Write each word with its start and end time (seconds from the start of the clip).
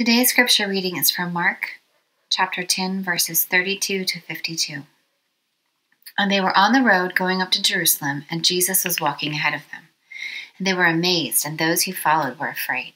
Today's 0.00 0.30
scripture 0.30 0.66
reading 0.66 0.96
is 0.96 1.10
from 1.10 1.34
Mark 1.34 1.72
chapter 2.30 2.62
10, 2.62 3.02
verses 3.02 3.44
32 3.44 4.06
to 4.06 4.20
52. 4.22 4.84
And 6.18 6.30
they 6.30 6.40
were 6.40 6.56
on 6.56 6.72
the 6.72 6.80
road 6.80 7.14
going 7.14 7.42
up 7.42 7.50
to 7.50 7.62
Jerusalem, 7.62 8.24
and 8.30 8.42
Jesus 8.42 8.82
was 8.82 8.98
walking 8.98 9.32
ahead 9.32 9.52
of 9.52 9.70
them. 9.70 9.88
And 10.56 10.66
they 10.66 10.72
were 10.72 10.86
amazed, 10.86 11.44
and 11.44 11.58
those 11.58 11.82
who 11.82 11.92
followed 11.92 12.38
were 12.38 12.48
afraid. 12.48 12.94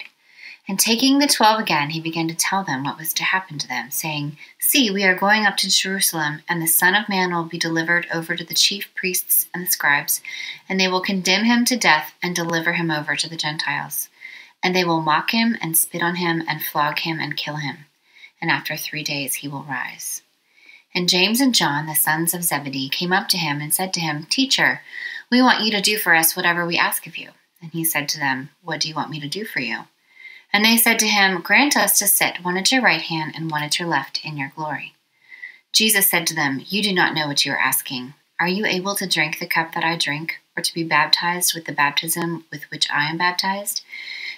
And 0.66 0.80
taking 0.80 1.18
the 1.18 1.26
twelve 1.26 1.60
again, 1.60 1.90
he 1.90 2.00
began 2.00 2.26
to 2.28 2.34
tell 2.34 2.64
them 2.64 2.84
what 2.84 2.96
was 2.96 3.12
to 3.12 3.22
happen 3.22 3.58
to 3.58 3.68
them, 3.68 3.90
saying, 3.90 4.38
See, 4.58 4.90
we 4.90 5.04
are 5.04 5.14
going 5.14 5.44
up 5.44 5.58
to 5.58 5.68
Jerusalem, 5.68 6.40
and 6.48 6.62
the 6.62 6.66
Son 6.66 6.94
of 6.94 7.10
Man 7.10 7.34
will 7.34 7.44
be 7.44 7.58
delivered 7.58 8.06
over 8.14 8.34
to 8.34 8.44
the 8.44 8.54
chief 8.54 8.88
priests 8.94 9.46
and 9.52 9.66
the 9.66 9.70
scribes, 9.70 10.22
and 10.70 10.80
they 10.80 10.88
will 10.88 11.02
condemn 11.02 11.44
him 11.44 11.66
to 11.66 11.76
death 11.76 12.14
and 12.22 12.34
deliver 12.34 12.72
him 12.72 12.90
over 12.90 13.14
to 13.14 13.28
the 13.28 13.36
Gentiles. 13.36 14.08
And 14.64 14.74
they 14.74 14.84
will 14.84 15.00
mock 15.00 15.30
him 15.30 15.56
and 15.60 15.78
spit 15.78 16.02
on 16.02 16.16
him 16.16 16.42
and 16.48 16.60
flog 16.60 16.98
him 17.00 17.20
and 17.20 17.36
kill 17.36 17.56
him. 17.56 17.86
And 18.40 18.50
after 18.50 18.76
three 18.76 19.04
days 19.04 19.34
he 19.34 19.48
will 19.48 19.62
rise. 19.62 20.22
And 20.94 21.08
James 21.08 21.40
and 21.40 21.54
John, 21.54 21.86
the 21.86 21.94
sons 21.94 22.34
of 22.34 22.42
Zebedee, 22.42 22.88
came 22.88 23.12
up 23.12 23.28
to 23.28 23.36
him 23.36 23.60
and 23.60 23.74
said 23.74 23.92
to 23.94 24.00
him, 24.00 24.24
Teacher, 24.24 24.80
we 25.30 25.42
want 25.42 25.64
you 25.64 25.70
to 25.72 25.80
do 25.80 25.98
for 25.98 26.14
us 26.14 26.34
whatever 26.34 26.64
we 26.64 26.78
ask 26.78 27.06
of 27.06 27.16
you. 27.16 27.30
And 27.60 27.72
he 27.72 27.84
said 27.84 28.08
to 28.10 28.18
them, 28.18 28.50
What 28.62 28.80
do 28.80 28.88
you 28.88 28.94
want 28.94 29.10
me 29.10 29.20
to 29.20 29.28
do 29.28 29.44
for 29.44 29.60
you? 29.60 29.84
And 30.52 30.64
they 30.64 30.76
said 30.76 30.98
to 31.00 31.08
him, 31.08 31.40
Grant 31.40 31.76
us 31.76 31.98
to 31.98 32.06
sit 32.06 32.44
one 32.44 32.56
at 32.56 32.70
your 32.70 32.80
right 32.80 33.00
hand 33.02 33.34
and 33.34 33.50
one 33.50 33.62
at 33.62 33.78
your 33.78 33.88
left 33.88 34.24
in 34.24 34.36
your 34.36 34.52
glory. 34.54 34.94
Jesus 35.72 36.08
said 36.08 36.26
to 36.28 36.34
them, 36.34 36.62
You 36.64 36.82
do 36.82 36.94
not 36.94 37.14
know 37.14 37.26
what 37.26 37.44
you 37.44 37.52
are 37.52 37.58
asking. 37.58 38.14
Are 38.38 38.48
you 38.48 38.64
able 38.64 38.94
to 38.94 39.08
drink 39.08 39.38
the 39.38 39.46
cup 39.46 39.74
that 39.74 39.82
I 39.82 39.96
drink, 39.96 40.40
or 40.56 40.62
to 40.62 40.74
be 40.74 40.84
baptized 40.84 41.54
with 41.54 41.64
the 41.64 41.72
baptism 41.72 42.44
with 42.52 42.70
which 42.70 42.88
I 42.90 43.10
am 43.10 43.18
baptized? 43.18 43.82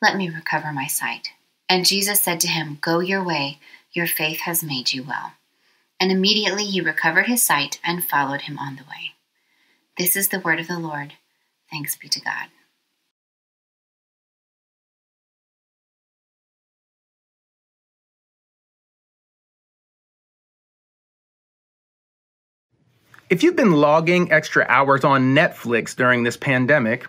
let 0.00 0.16
me 0.16 0.28
recover 0.28 0.72
my 0.72 0.86
sight. 0.86 1.28
And 1.68 1.84
Jesus 1.84 2.20
said 2.20 2.40
to 2.40 2.48
him, 2.48 2.78
Go 2.80 3.00
your 3.00 3.22
way, 3.22 3.58
your 3.92 4.06
faith 4.06 4.40
has 4.40 4.62
made 4.62 4.92
you 4.92 5.02
well. 5.02 5.32
And 6.00 6.12
immediately 6.12 6.64
he 6.64 6.80
recovered 6.80 7.26
his 7.26 7.42
sight 7.42 7.80
and 7.84 8.04
followed 8.04 8.42
him 8.42 8.58
on 8.58 8.76
the 8.76 8.84
way. 8.84 9.12
This 9.96 10.14
is 10.14 10.28
the 10.28 10.40
word 10.40 10.60
of 10.60 10.68
the 10.68 10.78
Lord. 10.78 11.14
Thanks 11.70 11.96
be 11.96 12.08
to 12.08 12.20
God. 12.20 12.46
If 23.28 23.42
you've 23.42 23.56
been 23.56 23.72
logging 23.72 24.32
extra 24.32 24.64
hours 24.70 25.04
on 25.04 25.34
Netflix 25.34 25.94
during 25.94 26.22
this 26.22 26.38
pandemic, 26.38 27.06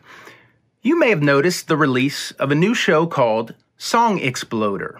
you 0.82 0.98
may 0.98 1.10
have 1.10 1.22
noticed 1.22 1.68
the 1.68 1.76
release 1.76 2.32
of 2.32 2.52
a 2.52 2.56
new 2.56 2.74
show 2.74 3.06
called 3.06 3.54
Song 3.78 4.18
Exploder. 4.18 5.00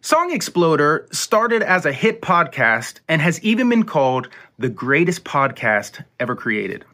Song 0.00 0.32
Exploder 0.32 1.06
started 1.12 1.62
as 1.62 1.84
a 1.84 1.92
hit 1.92 2.22
podcast 2.22 3.00
and 3.06 3.20
has 3.20 3.42
even 3.42 3.68
been 3.68 3.84
called 3.84 4.28
the 4.58 4.70
greatest 4.70 5.24
podcast 5.24 6.02
ever 6.18 6.34
created. 6.34 6.84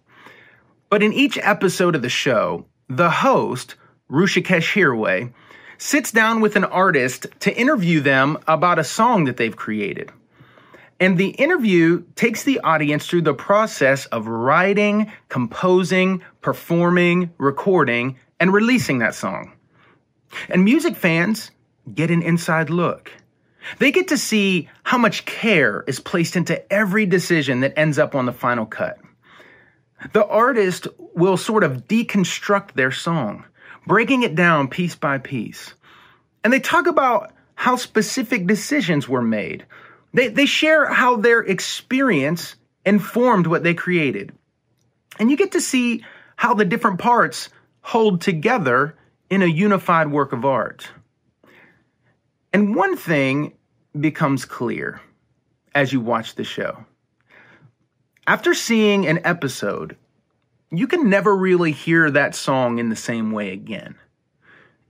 But 0.88 1.02
in 1.02 1.12
each 1.12 1.38
episode 1.38 1.94
of 1.94 2.02
the 2.02 2.08
show, 2.08 2.66
the 2.88 3.10
host, 3.10 3.76
Hrishikesh 4.10 4.74
Hirway, 4.74 5.32
sits 5.78 6.10
down 6.10 6.40
with 6.40 6.56
an 6.56 6.64
artist 6.64 7.28
to 7.40 7.56
interview 7.56 8.00
them 8.00 8.36
about 8.48 8.80
a 8.80 8.84
song 8.84 9.24
that 9.24 9.36
they've 9.36 9.56
created. 9.56 10.10
And 11.00 11.16
the 11.16 11.30
interview 11.30 12.04
takes 12.14 12.44
the 12.44 12.60
audience 12.60 13.06
through 13.06 13.22
the 13.22 13.34
process 13.34 14.04
of 14.06 14.28
writing, 14.28 15.10
composing, 15.30 16.22
performing, 16.42 17.30
recording, 17.38 18.18
and 18.38 18.52
releasing 18.52 18.98
that 18.98 19.14
song. 19.14 19.52
And 20.50 20.62
music 20.62 20.96
fans 20.96 21.50
get 21.92 22.10
an 22.10 22.22
inside 22.22 22.68
look. 22.68 23.10
They 23.78 23.92
get 23.92 24.08
to 24.08 24.18
see 24.18 24.68
how 24.82 24.98
much 24.98 25.24
care 25.24 25.84
is 25.86 26.00
placed 26.00 26.36
into 26.36 26.70
every 26.72 27.06
decision 27.06 27.60
that 27.60 27.78
ends 27.78 27.98
up 27.98 28.14
on 28.14 28.26
the 28.26 28.32
final 28.32 28.66
cut. 28.66 28.98
The 30.12 30.26
artist 30.26 30.86
will 31.14 31.36
sort 31.36 31.64
of 31.64 31.86
deconstruct 31.86 32.72
their 32.72 32.90
song, 32.90 33.44
breaking 33.86 34.22
it 34.22 34.34
down 34.34 34.68
piece 34.68 34.94
by 34.94 35.18
piece. 35.18 35.74
And 36.42 36.52
they 36.52 36.60
talk 36.60 36.86
about 36.86 37.32
how 37.54 37.76
specific 37.76 38.46
decisions 38.46 39.08
were 39.08 39.22
made, 39.22 39.66
they, 40.12 40.28
they 40.28 40.46
share 40.46 40.86
how 40.86 41.16
their 41.16 41.40
experience 41.40 42.56
informed 42.84 43.46
what 43.46 43.62
they 43.62 43.74
created. 43.74 44.32
And 45.18 45.30
you 45.30 45.36
get 45.36 45.52
to 45.52 45.60
see 45.60 46.04
how 46.36 46.54
the 46.54 46.64
different 46.64 46.98
parts 46.98 47.50
hold 47.82 48.20
together 48.20 48.96
in 49.28 49.42
a 49.42 49.46
unified 49.46 50.10
work 50.10 50.32
of 50.32 50.44
art. 50.44 50.88
And 52.52 52.74
one 52.74 52.96
thing 52.96 53.52
becomes 53.98 54.44
clear 54.44 55.00
as 55.74 55.92
you 55.92 56.00
watch 56.00 56.34
the 56.34 56.44
show. 56.44 56.84
After 58.26 58.54
seeing 58.54 59.06
an 59.06 59.20
episode, 59.24 59.96
you 60.70 60.86
can 60.86 61.08
never 61.08 61.34
really 61.34 61.72
hear 61.72 62.10
that 62.10 62.34
song 62.34 62.78
in 62.78 62.88
the 62.88 62.96
same 62.96 63.32
way 63.32 63.52
again. 63.52 63.96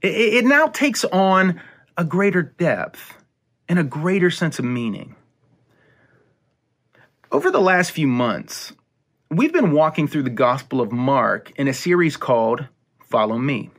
It, 0.01 0.13
it 0.13 0.45
now 0.45 0.67
takes 0.67 1.03
on 1.05 1.61
a 1.97 2.05
greater 2.05 2.41
depth 2.41 3.13
and 3.71 3.79
a 3.79 3.83
greater 3.85 4.29
sense 4.29 4.59
of 4.59 4.65
meaning. 4.65 5.15
Over 7.31 7.49
the 7.49 7.61
last 7.61 7.91
few 7.91 8.05
months, 8.05 8.73
we've 9.29 9.53
been 9.53 9.71
walking 9.71 10.09
through 10.09 10.23
the 10.23 10.29
Gospel 10.29 10.81
of 10.81 10.91
Mark 10.91 11.53
in 11.55 11.69
a 11.69 11.73
series 11.73 12.17
called 12.17 12.67
Follow 13.05 13.37
Me. 13.37 13.69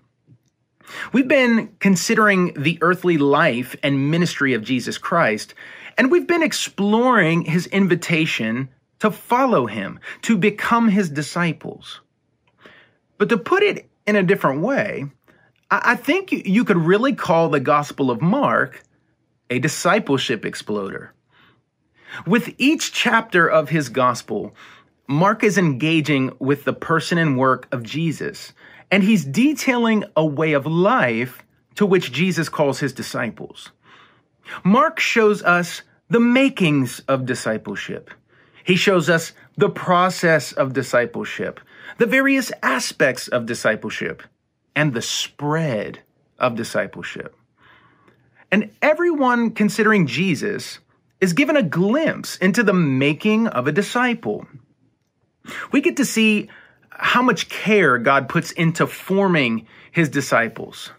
We've 1.12 1.28
been 1.28 1.76
considering 1.78 2.54
the 2.54 2.78
earthly 2.80 3.18
life 3.18 3.76
and 3.82 4.10
ministry 4.10 4.54
of 4.54 4.64
Jesus 4.64 4.96
Christ, 4.96 5.52
and 5.98 6.10
we've 6.10 6.26
been 6.26 6.42
exploring 6.42 7.42
his 7.42 7.66
invitation 7.66 8.70
to 9.00 9.10
follow 9.10 9.66
him, 9.66 10.00
to 10.22 10.38
become 10.38 10.88
his 10.88 11.10
disciples. 11.10 12.00
But 13.18 13.28
to 13.28 13.36
put 13.36 13.62
it 13.62 13.90
in 14.06 14.16
a 14.16 14.22
different 14.22 14.62
way, 14.62 15.04
I 15.70 15.96
think 15.96 16.32
you 16.32 16.64
could 16.64 16.78
really 16.78 17.12
call 17.12 17.50
the 17.50 17.60
Gospel 17.60 18.10
of 18.10 18.22
Mark 18.22 18.82
a 19.52 19.58
discipleship 19.58 20.46
exploder. 20.46 21.12
With 22.26 22.54
each 22.56 22.90
chapter 22.94 23.46
of 23.46 23.68
his 23.68 23.90
gospel, 23.90 24.54
Mark 25.06 25.44
is 25.44 25.58
engaging 25.58 26.34
with 26.38 26.64
the 26.64 26.72
person 26.72 27.18
and 27.18 27.36
work 27.36 27.68
of 27.70 27.82
Jesus, 27.82 28.54
and 28.90 29.02
he's 29.02 29.26
detailing 29.26 30.04
a 30.16 30.24
way 30.24 30.54
of 30.54 30.64
life 30.64 31.42
to 31.74 31.84
which 31.84 32.12
Jesus 32.12 32.48
calls 32.48 32.80
his 32.80 32.94
disciples. 32.94 33.72
Mark 34.64 34.98
shows 34.98 35.42
us 35.42 35.82
the 36.08 36.20
makings 36.20 37.00
of 37.00 37.26
discipleship. 37.26 38.10
He 38.64 38.76
shows 38.76 39.10
us 39.10 39.34
the 39.58 39.68
process 39.68 40.52
of 40.52 40.72
discipleship, 40.72 41.60
the 41.98 42.06
various 42.06 42.50
aspects 42.62 43.28
of 43.28 43.44
discipleship, 43.44 44.22
and 44.74 44.94
the 44.94 45.02
spread 45.02 45.98
of 46.38 46.56
discipleship. 46.56 47.36
And 48.52 48.70
everyone 48.82 49.52
considering 49.52 50.06
Jesus 50.06 50.78
is 51.20 51.32
given 51.32 51.56
a 51.56 51.62
glimpse 51.62 52.36
into 52.36 52.62
the 52.62 52.74
making 52.74 53.46
of 53.48 53.66
a 53.66 53.72
disciple. 53.72 54.46
We 55.72 55.80
get 55.80 55.96
to 55.96 56.04
see 56.04 56.50
how 56.90 57.22
much 57.22 57.48
care 57.48 57.96
God 57.98 58.28
puts 58.28 58.52
into 58.52 58.86
forming 58.86 59.66
his 59.90 60.10
disciples. 60.10 60.92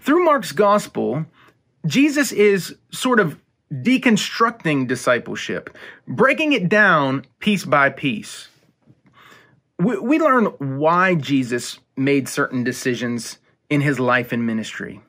Through 0.00 0.24
Mark's 0.24 0.52
gospel, 0.52 1.24
Jesus 1.86 2.32
is 2.32 2.76
sort 2.92 3.18
of 3.18 3.40
deconstructing 3.72 4.86
discipleship, 4.86 5.76
breaking 6.06 6.52
it 6.52 6.68
down 6.68 7.24
piece 7.38 7.64
by 7.64 7.88
piece. 7.88 8.48
We, 9.78 10.18
learn 10.18 10.46
why 10.78 11.14
Jesus 11.14 11.78
made 11.96 12.28
certain 12.28 12.64
decisions 12.64 13.38
in 13.70 13.80
his 13.80 13.98
life 13.98 14.32
and 14.32 14.44
ministry. 14.44 15.00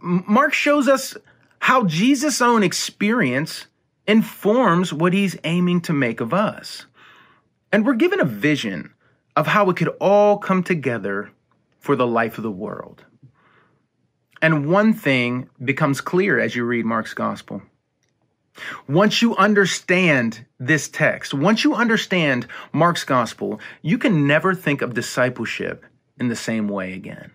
Mark 0.00 0.52
shows 0.52 0.88
us 0.88 1.16
how 1.58 1.84
Jesus' 1.84 2.40
own 2.40 2.62
experience 2.62 3.66
informs 4.06 4.92
what 4.92 5.12
he's 5.12 5.36
aiming 5.44 5.80
to 5.82 5.92
make 5.92 6.20
of 6.20 6.34
us. 6.34 6.86
And 7.72 7.86
we're 7.86 7.94
given 7.94 8.20
a 8.20 8.24
vision 8.24 8.92
of 9.36 9.46
how 9.46 9.70
it 9.70 9.76
could 9.76 9.94
all 10.00 10.38
come 10.38 10.62
together 10.62 11.30
for 11.78 11.96
the 11.96 12.06
life 12.06 12.36
of 12.36 12.44
the 12.44 12.50
world. 12.50 13.04
And 14.40 14.68
one 14.68 14.92
thing 14.92 15.48
becomes 15.64 16.00
clear 16.00 16.38
as 16.38 16.56
you 16.56 16.64
read 16.64 16.84
Mark's 16.84 17.14
gospel. 17.14 17.62
Once 18.88 19.22
you 19.22 19.34
understand 19.36 20.44
this 20.58 20.88
text, 20.88 21.32
once 21.32 21.64
you 21.64 21.74
understand 21.74 22.46
Mark's 22.72 23.04
gospel, 23.04 23.60
you 23.80 23.96
can 23.98 24.26
never 24.26 24.54
think 24.54 24.82
of 24.82 24.94
discipleship 24.94 25.84
in 26.18 26.28
the 26.28 26.36
same 26.36 26.68
way 26.68 26.92
again. 26.92 27.30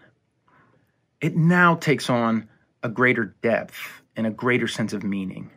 It 1.19 1.35
now 1.35 1.75
takes 1.75 2.09
on 2.09 2.47
a 2.83 2.89
greater 2.89 3.35
depth 3.41 4.01
and 4.15 4.27
a 4.27 4.31
greater 4.31 4.67
sense 4.67 4.93
of 4.93 5.03
meaning. 5.03 5.49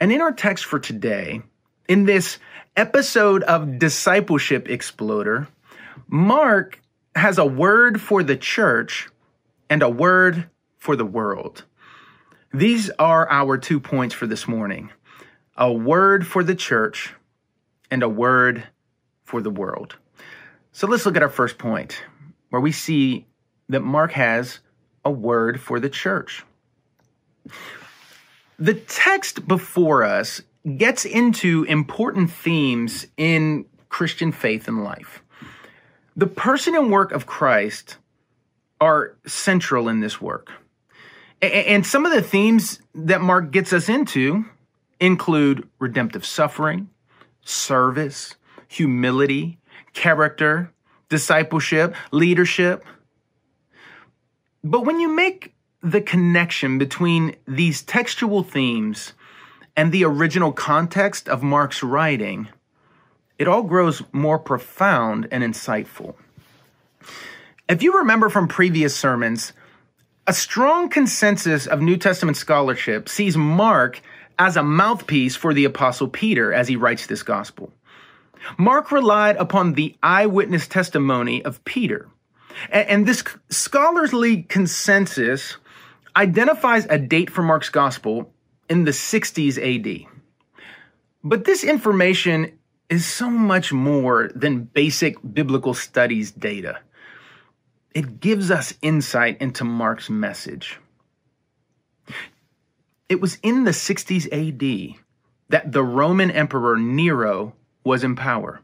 And 0.00 0.12
in 0.12 0.20
our 0.20 0.32
text 0.32 0.64
for 0.64 0.78
today, 0.78 1.42
in 1.88 2.04
this 2.04 2.38
episode 2.76 3.42
of 3.44 3.78
Discipleship 3.78 4.68
Exploder, 4.68 5.48
Mark 6.08 6.80
has 7.14 7.38
a 7.38 7.46
word 7.46 8.00
for 8.00 8.22
the 8.22 8.36
church 8.36 9.08
and 9.68 9.82
a 9.82 9.88
word 9.88 10.48
for 10.76 10.94
the 10.94 11.04
world. 11.04 11.64
These 12.52 12.90
are 12.98 13.28
our 13.28 13.58
two 13.58 13.80
points 13.80 14.14
for 14.14 14.26
this 14.26 14.46
morning 14.46 14.90
a 15.58 15.72
word 15.72 16.26
for 16.26 16.44
the 16.44 16.54
church 16.54 17.14
and 17.90 18.02
a 18.02 18.08
word 18.08 18.62
for 19.24 19.40
the 19.40 19.50
world. 19.50 19.96
So 20.72 20.86
let's 20.86 21.06
look 21.06 21.16
at 21.16 21.22
our 21.22 21.30
first 21.30 21.56
point, 21.56 22.02
where 22.50 22.60
we 22.60 22.72
see 22.72 23.26
that 23.68 23.80
Mark 23.80 24.12
has 24.12 24.60
a 25.04 25.10
word 25.10 25.60
for 25.60 25.80
the 25.80 25.90
church. 25.90 26.44
The 28.58 28.74
text 28.74 29.46
before 29.46 30.02
us 30.02 30.42
gets 30.76 31.04
into 31.04 31.64
important 31.64 32.30
themes 32.30 33.06
in 33.16 33.66
Christian 33.88 34.32
faith 34.32 34.66
and 34.66 34.82
life. 34.82 35.22
The 36.16 36.26
person 36.26 36.74
and 36.74 36.90
work 36.90 37.12
of 37.12 37.26
Christ 37.26 37.98
are 38.80 39.16
central 39.26 39.88
in 39.88 40.00
this 40.00 40.20
work. 40.20 40.50
And 41.42 41.86
some 41.86 42.06
of 42.06 42.12
the 42.12 42.22
themes 42.22 42.80
that 42.94 43.20
Mark 43.20 43.50
gets 43.50 43.72
us 43.72 43.88
into 43.88 44.46
include 44.98 45.68
redemptive 45.78 46.24
suffering, 46.24 46.88
service, 47.42 48.36
humility, 48.68 49.58
character, 49.92 50.72
discipleship, 51.08 51.94
leadership. 52.10 52.84
But 54.68 54.84
when 54.84 54.98
you 54.98 55.08
make 55.08 55.54
the 55.80 56.00
connection 56.00 56.76
between 56.76 57.36
these 57.46 57.82
textual 57.82 58.42
themes 58.42 59.12
and 59.76 59.92
the 59.92 60.04
original 60.04 60.50
context 60.50 61.28
of 61.28 61.40
Mark's 61.40 61.84
writing, 61.84 62.48
it 63.38 63.46
all 63.46 63.62
grows 63.62 64.02
more 64.10 64.40
profound 64.40 65.28
and 65.30 65.44
insightful. 65.44 66.16
If 67.68 67.84
you 67.84 67.98
remember 67.98 68.28
from 68.28 68.48
previous 68.48 68.96
sermons, 68.96 69.52
a 70.26 70.32
strong 70.32 70.88
consensus 70.88 71.68
of 71.68 71.80
New 71.80 71.96
Testament 71.96 72.36
scholarship 72.36 73.08
sees 73.08 73.36
Mark 73.36 74.00
as 74.36 74.56
a 74.56 74.64
mouthpiece 74.64 75.36
for 75.36 75.54
the 75.54 75.64
Apostle 75.64 76.08
Peter 76.08 76.52
as 76.52 76.66
he 76.66 76.74
writes 76.74 77.06
this 77.06 77.22
gospel. 77.22 77.72
Mark 78.58 78.90
relied 78.90 79.36
upon 79.36 79.74
the 79.74 79.94
eyewitness 80.02 80.66
testimony 80.66 81.44
of 81.44 81.64
Peter. 81.64 82.08
And 82.70 83.06
this 83.06 83.22
scholarly 83.50 84.42
consensus 84.42 85.56
identifies 86.16 86.86
a 86.86 86.98
date 86.98 87.30
for 87.30 87.42
Mark's 87.42 87.68
gospel 87.68 88.32
in 88.68 88.84
the 88.84 88.92
60s 88.92 89.58
AD. 89.58 90.06
But 91.22 91.44
this 91.44 91.64
information 91.64 92.58
is 92.88 93.04
so 93.04 93.28
much 93.28 93.72
more 93.72 94.30
than 94.34 94.64
basic 94.64 95.16
biblical 95.34 95.74
studies 95.74 96.30
data 96.30 96.78
it 97.96 98.20
gives 98.20 98.50
us 98.50 98.74
insight 98.82 99.40
into 99.40 99.64
Mark's 99.64 100.10
message. 100.10 100.78
It 103.08 103.22
was 103.22 103.38
in 103.42 103.64
the 103.64 103.70
60s 103.70 104.26
AD 104.30 105.00
that 105.48 105.72
the 105.72 105.82
Roman 105.82 106.30
Emperor 106.30 106.76
Nero 106.76 107.54
was 107.84 108.04
in 108.04 108.14
power. 108.14 108.60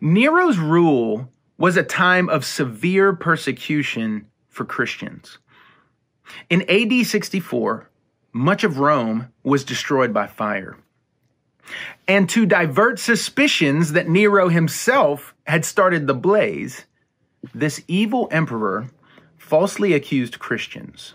Nero's 0.00 0.58
rule 0.58 1.30
was 1.56 1.76
a 1.76 1.82
time 1.82 2.28
of 2.28 2.44
severe 2.44 3.12
persecution 3.12 4.26
for 4.48 4.64
Christians. 4.64 5.38
In 6.50 6.62
AD 6.68 7.06
64, 7.06 7.90
much 8.32 8.64
of 8.64 8.78
Rome 8.78 9.32
was 9.42 9.64
destroyed 9.64 10.12
by 10.12 10.26
fire. 10.26 10.76
And 12.06 12.28
to 12.30 12.44
divert 12.44 12.98
suspicions 12.98 13.92
that 13.92 14.08
Nero 14.08 14.48
himself 14.48 15.34
had 15.46 15.64
started 15.64 16.06
the 16.06 16.14
blaze, 16.14 16.84
this 17.54 17.82
evil 17.88 18.28
emperor 18.30 18.88
falsely 19.36 19.92
accused 19.92 20.38
Christians. 20.38 21.14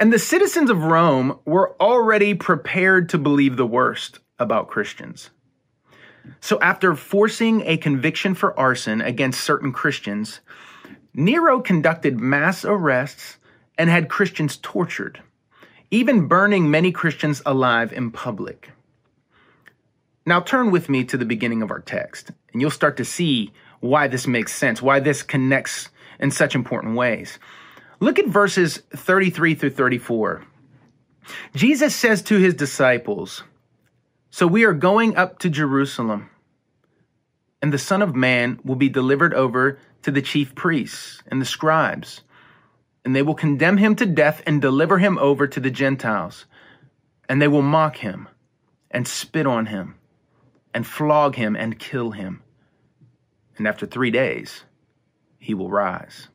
And 0.00 0.12
the 0.12 0.18
citizens 0.18 0.70
of 0.70 0.84
Rome 0.84 1.38
were 1.44 1.76
already 1.80 2.34
prepared 2.34 3.08
to 3.10 3.18
believe 3.18 3.56
the 3.56 3.66
worst 3.66 4.20
about 4.38 4.68
Christians. 4.68 5.30
So, 6.40 6.58
after 6.60 6.94
forcing 6.94 7.62
a 7.62 7.76
conviction 7.76 8.34
for 8.34 8.58
arson 8.58 9.00
against 9.00 9.42
certain 9.42 9.72
Christians, 9.72 10.40
Nero 11.14 11.60
conducted 11.60 12.20
mass 12.20 12.64
arrests 12.64 13.38
and 13.78 13.90
had 13.90 14.08
Christians 14.08 14.58
tortured, 14.58 15.22
even 15.90 16.28
burning 16.28 16.70
many 16.70 16.92
Christians 16.92 17.42
alive 17.46 17.92
in 17.92 18.10
public. 18.10 18.70
Now, 20.24 20.40
turn 20.40 20.70
with 20.70 20.88
me 20.88 21.04
to 21.04 21.16
the 21.16 21.24
beginning 21.24 21.62
of 21.62 21.70
our 21.70 21.80
text, 21.80 22.32
and 22.52 22.60
you'll 22.60 22.70
start 22.70 22.96
to 22.96 23.04
see 23.04 23.52
why 23.80 24.08
this 24.08 24.26
makes 24.26 24.54
sense, 24.54 24.82
why 24.82 25.00
this 25.00 25.22
connects 25.22 25.88
in 26.18 26.30
such 26.30 26.54
important 26.54 26.96
ways. 26.96 27.38
Look 28.00 28.18
at 28.18 28.26
verses 28.26 28.82
33 28.94 29.54
through 29.54 29.70
34. 29.70 30.44
Jesus 31.54 31.94
says 31.94 32.22
to 32.22 32.36
his 32.36 32.54
disciples, 32.54 33.42
So 34.36 34.46
we 34.46 34.64
are 34.64 34.74
going 34.74 35.16
up 35.16 35.38
to 35.38 35.48
Jerusalem, 35.48 36.28
and 37.62 37.72
the 37.72 37.78
Son 37.78 38.02
of 38.02 38.14
Man 38.14 38.60
will 38.62 38.76
be 38.76 38.90
delivered 38.90 39.32
over 39.32 39.78
to 40.02 40.10
the 40.10 40.20
chief 40.20 40.54
priests 40.54 41.22
and 41.28 41.40
the 41.40 41.46
scribes, 41.46 42.20
and 43.02 43.16
they 43.16 43.22
will 43.22 43.34
condemn 43.34 43.78
him 43.78 43.96
to 43.96 44.04
death 44.04 44.42
and 44.46 44.60
deliver 44.60 44.98
him 44.98 45.16
over 45.16 45.46
to 45.46 45.58
the 45.58 45.70
Gentiles, 45.70 46.44
and 47.30 47.40
they 47.40 47.48
will 47.48 47.62
mock 47.62 47.96
him 47.96 48.28
and 48.90 49.08
spit 49.08 49.46
on 49.46 49.64
him 49.64 49.94
and 50.74 50.86
flog 50.86 51.36
him 51.36 51.56
and 51.56 51.78
kill 51.78 52.10
him 52.10 52.42
and 53.56 53.66
after 53.66 53.86
three 53.86 54.10
days, 54.10 54.64
he 55.38 55.54
will 55.54 55.70
rise. 55.70 56.28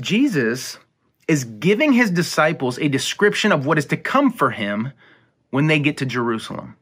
Jesus 0.00 0.78
is 1.28 1.44
giving 1.44 1.92
his 1.92 2.10
disciples 2.10 2.80
a 2.80 2.88
description 2.88 3.52
of 3.52 3.64
what 3.64 3.78
is 3.78 3.86
to 3.86 3.96
come 3.96 4.32
for 4.32 4.50
him 4.50 4.92
when 5.50 5.66
they 5.66 5.78
get 5.78 5.98
to 5.98 6.06
Jerusalem. 6.06 6.76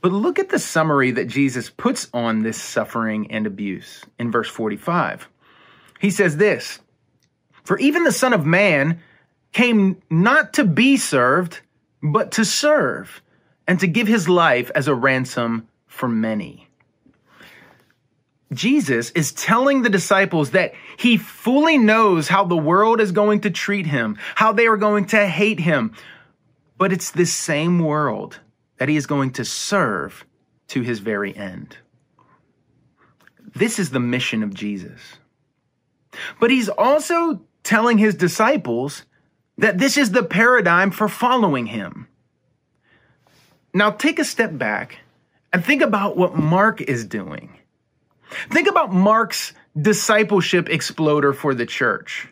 But 0.00 0.12
look 0.12 0.38
at 0.38 0.50
the 0.50 0.58
summary 0.58 1.12
that 1.12 1.28
Jesus 1.28 1.70
puts 1.70 2.08
on 2.12 2.42
this 2.42 2.60
suffering 2.60 3.30
and 3.30 3.46
abuse 3.46 4.04
in 4.18 4.30
verse 4.30 4.48
45. 4.48 5.28
He 5.98 6.10
says 6.10 6.36
this 6.36 6.78
For 7.64 7.78
even 7.78 8.04
the 8.04 8.12
Son 8.12 8.32
of 8.32 8.44
Man 8.44 9.00
came 9.52 10.02
not 10.10 10.54
to 10.54 10.64
be 10.64 10.98
served, 10.98 11.60
but 12.02 12.32
to 12.32 12.44
serve, 12.44 13.22
and 13.66 13.80
to 13.80 13.86
give 13.86 14.06
his 14.06 14.28
life 14.28 14.70
as 14.74 14.88
a 14.88 14.94
ransom 14.94 15.68
for 15.86 16.08
many. 16.08 16.68
Jesus 18.52 19.10
is 19.12 19.32
telling 19.32 19.82
the 19.82 19.90
disciples 19.90 20.50
that 20.50 20.74
he 20.96 21.16
fully 21.16 21.78
knows 21.78 22.28
how 22.28 22.44
the 22.44 22.56
world 22.56 23.00
is 23.00 23.12
going 23.12 23.40
to 23.40 23.50
treat 23.50 23.86
him, 23.86 24.18
how 24.34 24.52
they 24.52 24.66
are 24.66 24.76
going 24.76 25.06
to 25.06 25.26
hate 25.26 25.60
him. 25.60 25.92
But 26.76 26.92
it's 26.92 27.10
this 27.10 27.32
same 27.32 27.78
world 27.78 28.40
that 28.78 28.88
he 28.88 28.96
is 28.96 29.06
going 29.06 29.30
to 29.32 29.44
serve 29.44 30.24
to 30.68 30.82
his 30.82 30.98
very 30.98 31.36
end. 31.36 31.76
This 33.54 33.78
is 33.78 33.90
the 33.90 34.00
mission 34.00 34.42
of 34.42 34.52
Jesus. 34.52 35.00
But 36.40 36.50
he's 36.50 36.68
also 36.68 37.42
telling 37.62 37.98
his 37.98 38.14
disciples 38.14 39.04
that 39.58 39.78
this 39.78 39.96
is 39.96 40.10
the 40.10 40.24
paradigm 40.24 40.90
for 40.90 41.08
following 41.08 41.66
him. 41.66 42.08
Now, 43.72 43.90
take 43.90 44.18
a 44.18 44.24
step 44.24 44.56
back 44.56 44.98
and 45.52 45.64
think 45.64 45.82
about 45.82 46.16
what 46.16 46.36
Mark 46.36 46.80
is 46.80 47.04
doing. 47.04 47.58
Think 48.50 48.68
about 48.68 48.92
Mark's 48.92 49.52
discipleship 49.80 50.68
exploder 50.68 51.32
for 51.32 51.54
the 51.54 51.66
church. 51.66 52.28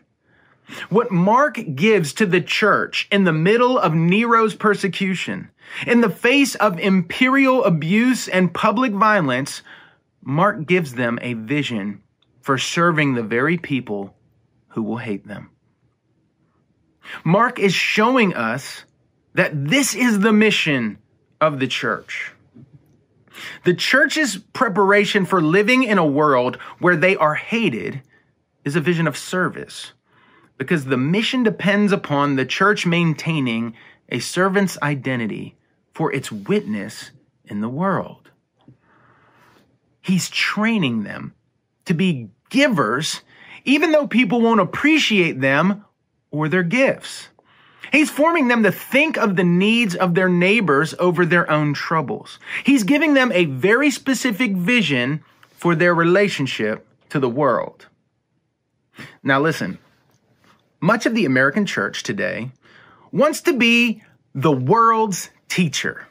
What 0.88 1.10
Mark 1.10 1.58
gives 1.74 2.12
to 2.14 2.26
the 2.26 2.40
church 2.40 3.08
in 3.10 3.24
the 3.24 3.32
middle 3.32 3.78
of 3.78 3.94
Nero's 3.94 4.54
persecution, 4.54 5.50
in 5.86 6.00
the 6.00 6.10
face 6.10 6.54
of 6.54 6.78
imperial 6.78 7.64
abuse 7.64 8.28
and 8.28 8.54
public 8.54 8.92
violence, 8.92 9.62
Mark 10.22 10.66
gives 10.66 10.94
them 10.94 11.18
a 11.20 11.34
vision 11.34 12.02
for 12.40 12.58
serving 12.58 13.14
the 13.14 13.22
very 13.22 13.58
people 13.58 14.14
who 14.68 14.82
will 14.82 14.98
hate 14.98 15.26
them. 15.26 15.50
Mark 17.24 17.58
is 17.58 17.74
showing 17.74 18.34
us 18.34 18.84
that 19.34 19.68
this 19.68 19.94
is 19.94 20.20
the 20.20 20.32
mission 20.32 20.98
of 21.40 21.58
the 21.58 21.66
church. 21.66 22.32
The 23.64 23.74
church's 23.74 24.36
preparation 24.36 25.24
for 25.24 25.40
living 25.40 25.82
in 25.84 25.98
a 25.98 26.06
world 26.06 26.56
where 26.78 26.96
they 26.96 27.16
are 27.16 27.34
hated 27.34 28.02
is 28.64 28.76
a 28.76 28.80
vision 28.80 29.08
of 29.08 29.16
service 29.16 29.92
because 30.62 30.84
the 30.84 30.96
mission 30.96 31.42
depends 31.42 31.90
upon 31.90 32.36
the 32.36 32.46
church 32.46 32.86
maintaining 32.86 33.74
a 34.08 34.20
servant's 34.20 34.78
identity 34.80 35.56
for 35.92 36.12
its 36.12 36.30
witness 36.30 37.10
in 37.44 37.60
the 37.60 37.68
world. 37.68 38.30
He's 40.00 40.30
training 40.30 41.02
them 41.02 41.34
to 41.86 41.94
be 41.94 42.30
givers, 42.48 43.22
even 43.64 43.90
though 43.90 44.06
people 44.06 44.40
won't 44.40 44.60
appreciate 44.60 45.40
them 45.40 45.84
or 46.30 46.48
their 46.48 46.62
gifts. 46.62 47.26
He's 47.90 48.08
forming 48.08 48.46
them 48.46 48.62
to 48.62 48.70
think 48.70 49.18
of 49.18 49.34
the 49.34 49.44
needs 49.44 49.96
of 49.96 50.14
their 50.14 50.28
neighbors 50.28 50.94
over 51.00 51.26
their 51.26 51.50
own 51.50 51.74
troubles. 51.74 52.38
He's 52.62 52.84
giving 52.84 53.14
them 53.14 53.32
a 53.32 53.46
very 53.46 53.90
specific 53.90 54.52
vision 54.52 55.24
for 55.50 55.74
their 55.74 55.92
relationship 55.92 56.86
to 57.10 57.18
the 57.18 57.28
world. 57.28 57.88
Now, 59.24 59.40
listen, 59.40 59.78
much 60.82 61.06
of 61.06 61.14
the 61.14 61.24
American 61.24 61.64
church 61.64 62.02
today 62.02 62.50
wants 63.12 63.40
to 63.42 63.52
be 63.52 64.02
the 64.34 64.52
world's 64.52 65.30
teacher, 65.48 66.08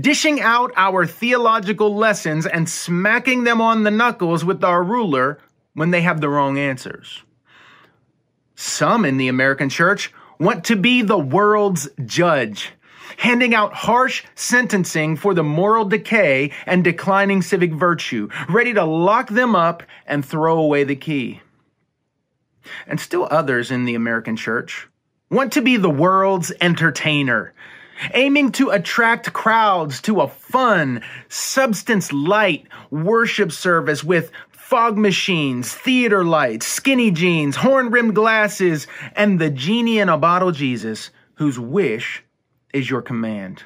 dishing 0.00 0.40
out 0.40 0.72
our 0.76 1.06
theological 1.06 1.94
lessons 1.94 2.46
and 2.46 2.68
smacking 2.68 3.44
them 3.44 3.60
on 3.60 3.82
the 3.82 3.90
knuckles 3.90 4.44
with 4.44 4.64
our 4.64 4.82
ruler 4.82 5.38
when 5.74 5.90
they 5.90 6.00
have 6.00 6.20
the 6.20 6.28
wrong 6.28 6.58
answers. 6.58 7.22
Some 8.54 9.04
in 9.04 9.18
the 9.18 9.28
American 9.28 9.68
church 9.68 10.12
want 10.38 10.64
to 10.64 10.76
be 10.76 11.02
the 11.02 11.18
world's 11.18 11.88
judge, 12.06 12.72
handing 13.18 13.54
out 13.54 13.74
harsh 13.74 14.24
sentencing 14.34 15.16
for 15.16 15.34
the 15.34 15.42
moral 15.42 15.84
decay 15.84 16.50
and 16.64 16.82
declining 16.82 17.42
civic 17.42 17.72
virtue, 17.72 18.28
ready 18.48 18.72
to 18.72 18.84
lock 18.84 19.28
them 19.28 19.54
up 19.54 19.82
and 20.06 20.24
throw 20.24 20.58
away 20.58 20.84
the 20.84 20.96
key. 20.96 21.42
And 22.86 23.00
still 23.00 23.28
others 23.30 23.70
in 23.70 23.84
the 23.84 23.94
American 23.94 24.36
church 24.36 24.88
want 25.30 25.52
to 25.52 25.62
be 25.62 25.76
the 25.76 25.90
world's 25.90 26.52
entertainer, 26.60 27.54
aiming 28.14 28.52
to 28.52 28.70
attract 28.70 29.32
crowds 29.32 30.00
to 30.02 30.20
a 30.20 30.28
fun, 30.28 31.02
substance 31.28 32.12
light 32.12 32.66
worship 32.90 33.50
service 33.52 34.04
with 34.04 34.30
fog 34.50 34.96
machines, 34.96 35.74
theater 35.74 36.24
lights, 36.24 36.66
skinny 36.66 37.10
jeans, 37.10 37.56
horn 37.56 37.90
rimmed 37.90 38.14
glasses, 38.14 38.86
and 39.14 39.38
the 39.38 39.50
genie 39.50 39.98
in 39.98 40.08
a 40.08 40.16
bottle 40.16 40.50
Jesus, 40.50 41.10
whose 41.34 41.58
wish 41.58 42.22
is 42.72 42.88
your 42.88 43.02
command. 43.02 43.64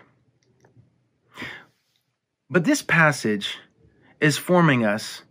But 2.48 2.64
this 2.64 2.82
passage 2.82 3.58
is 4.20 4.38
forming 4.38 4.84
us 4.84 5.22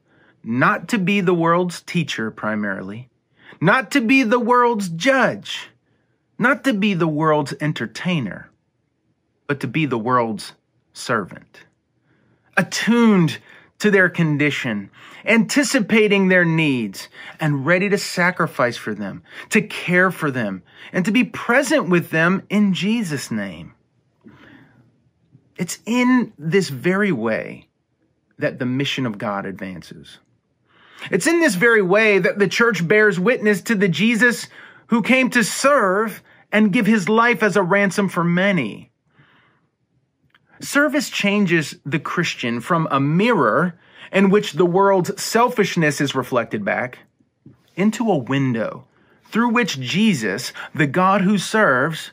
not 0.44 0.88
to 0.90 0.98
be 0.98 1.22
the 1.22 1.34
world's 1.34 1.82
teacher 1.82 2.30
primarily, 2.30 3.10
not 3.66 3.90
to 3.90 4.00
be 4.00 4.22
the 4.22 4.40
world's 4.40 4.90
judge, 4.90 5.70
not 6.38 6.64
to 6.64 6.72
be 6.72 6.94
the 6.94 7.08
world's 7.08 7.52
entertainer, 7.60 8.52
but 9.48 9.60
to 9.60 9.66
be 9.66 9.88
the 9.88 9.98
world's 9.98 10.54
servant. 10.94 11.62
Attuned 12.56 13.40
to 13.80 13.90
their 13.90 14.08
condition, 14.08 14.92
anticipating 15.26 16.28
their 16.28 16.46
needs, 16.46 17.10
and 17.40 17.66
ready 17.66 17.90
to 17.90 17.98
sacrifice 17.98 18.78
for 18.78 18.94
them, 18.94 19.24
to 19.50 19.64
care 19.64 20.12
for 20.12 20.30
them, 20.30 20.62
and 20.94 21.04
to 21.04 21.12
be 21.12 21.24
present 21.24 21.90
with 21.90 22.12
them 22.12 22.44
in 22.52 22.72
Jesus' 22.72 23.32
name. 23.32 23.74
It's 25.58 25.80
in 25.88 26.34
this 26.38 26.70
very 26.70 27.12
way 27.12 27.68
that 28.38 28.60
the 28.60 28.68
mission 28.68 29.08
of 29.08 29.18
God 29.18 29.48
advances. 29.48 30.20
It's 31.12 31.28
in 31.28 31.40
this 31.40 31.56
very 31.56 31.82
way 31.82 32.20
that 32.20 32.40
the 32.40 32.48
church 32.48 32.88
bears 32.88 33.20
witness 33.20 33.62
to 33.64 33.76
the 33.76 33.88
Jesus 33.88 34.48
who 34.88 35.02
came 35.02 35.30
to 35.32 35.44
serve 35.44 36.22
and 36.52 36.74
give 36.74 36.86
his 36.86 37.10
life 37.10 37.44
as 37.44 37.56
a 37.56 37.64
ransom 37.64 38.10
for 38.10 38.24
many. 38.24 38.92
Service 40.62 41.10
changes 41.10 41.76
the 41.86 42.00
Christian 42.00 42.62
from 42.62 42.88
a 42.90 43.00
mirror 43.00 43.78
in 44.12 44.30
which 44.30 44.54
the 44.54 44.66
world's 44.66 45.22
selfishness 45.22 46.00
is 46.00 46.16
reflected 46.16 46.64
back 46.64 47.00
into 47.76 48.10
a 48.10 48.18
window 48.18 48.88
through 49.26 49.50
which 49.50 49.80
Jesus, 49.80 50.54
the 50.74 50.88
God 50.88 51.22
who 51.22 51.38
serves, 51.38 52.12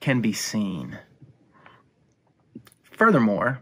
can 0.00 0.20
be 0.20 0.32
seen. 0.32 0.98
Furthermore, 2.92 3.60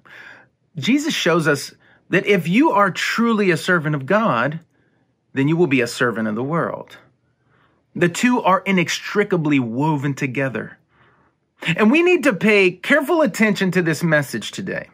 Jesus 0.76 1.14
shows 1.14 1.49
us 1.49 1.75
that 2.12 2.26
if 2.26 2.47
you 2.47 2.73
are 2.73 2.90
truly 2.90 3.50
a 3.50 3.57
servant 3.57 3.95
of 3.95 4.04
God, 4.04 4.61
then 5.33 5.49
you 5.49 5.57
will 5.57 5.66
be 5.66 5.81
a 5.81 5.87
servant 5.87 6.28
of 6.28 6.35
the 6.35 6.42
world. 6.42 6.99
The 7.97 8.11
two 8.11 8.42
are 8.42 8.62
inextricably 8.66 9.59
woven 9.59 10.12
together. 10.12 10.78
And 11.62 11.90
we 11.90 12.02
need 12.02 12.25
to 12.25 12.35
pay 12.35 12.73
careful 12.73 13.23
attention 13.23 13.71
to 13.71 13.83
this 13.83 14.02
message 14.02 14.50
today. 14.50 14.90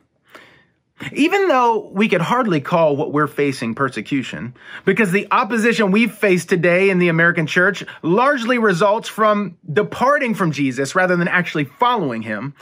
Even 1.13 1.49
though 1.49 1.89
we 1.93 2.09
could 2.09 2.21
hardly 2.21 2.61
call 2.61 2.95
what 2.95 3.13
we're 3.13 3.27
facing 3.27 3.75
persecution, 3.75 4.55
because 4.85 5.11
the 5.11 5.27
opposition 5.33 5.91
we've 5.91 6.15
faced 6.15 6.49
today 6.49 6.89
in 6.89 7.01
the 7.01 7.09
American 7.09 7.49
church 7.49 7.85
largely 8.03 8.59
results 8.59 9.09
from 9.09 9.59
departing 9.73 10.35
from 10.35 10.53
Jesus 10.53 10.95
rather 10.95 11.17
than 11.17 11.29
actually 11.29 11.65
following 11.65 12.23
him, 12.23 12.55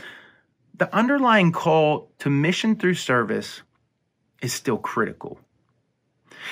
the 0.79 0.95
underlying 0.97 1.53
call 1.53 2.11
to 2.21 2.31
mission 2.31 2.77
through 2.77 2.95
service 2.95 3.61
is 4.43 4.53
still 4.53 4.79
critical. 4.79 5.39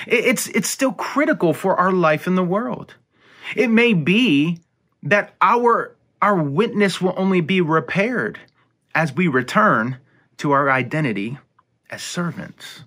It's, 0.07 0.47
it's 0.47 0.69
still 0.69 0.93
critical 0.93 1.53
for 1.53 1.75
our 1.75 1.91
life 1.91 2.27
in 2.27 2.35
the 2.35 2.43
world. 2.43 2.95
It 3.55 3.69
may 3.69 3.93
be 3.93 4.59
that 5.03 5.35
our 5.41 5.95
our 6.21 6.41
witness 6.41 6.99
will 6.99 7.13
only 7.17 7.41
be 7.41 7.61
repaired 7.61 8.39
as 8.95 9.13
we 9.13 9.27
return 9.27 9.97
to 10.37 10.51
our 10.51 10.71
identity 10.71 11.37
as 11.89 12.01
servants. 12.01 12.83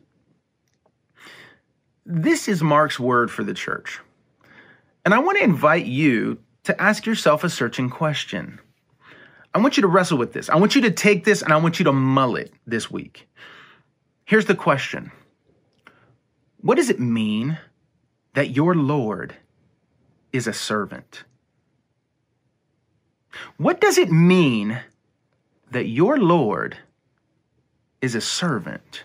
This 2.05 2.49
is 2.49 2.63
Mark's 2.63 2.99
word 2.99 3.31
for 3.31 3.45
the 3.45 3.55
church. 3.55 4.01
And 5.05 5.15
I 5.15 5.21
want 5.21 5.39
to 5.39 5.45
invite 5.45 5.87
you 5.87 6.39
to 6.65 6.83
ask 6.83 7.07
yourself 7.07 7.45
a 7.45 7.51
searching 7.51 7.91
question. 7.91 8.59
I 9.55 9.59
want 9.59 9.77
you 9.77 9.83
to 9.83 9.89
wrestle 9.89 10.19
with 10.19 10.33
this. 10.33 10.51
I 10.51 10.57
want 10.57 10.75
you 10.75 10.83
to 10.83 10.91
take 10.91 11.25
this 11.25 11.43
and 11.43 11.53
I 11.53 11.59
want 11.59 11.79
you 11.79 11.85
to 11.85 11.93
mull 11.93 12.35
it 12.37 12.53
this 12.67 12.91
week. 12.91 13.29
Here's 14.29 14.45
the 14.45 14.55
question 14.55 15.11
What 16.61 16.75
does 16.75 16.91
it 16.91 17.01
mean 17.01 17.57
that 18.35 18.51
your 18.51 18.75
Lord 18.75 19.35
is 20.35 20.47
a 20.47 20.53
servant? 20.53 21.25
What 23.57 23.81
does 23.81 23.97
it 23.97 24.13
mean 24.13 24.81
that 25.71 25.87
your 25.87 26.19
Lord 26.19 26.77
is 28.03 28.15
a 28.15 28.21
servant? 28.21 29.05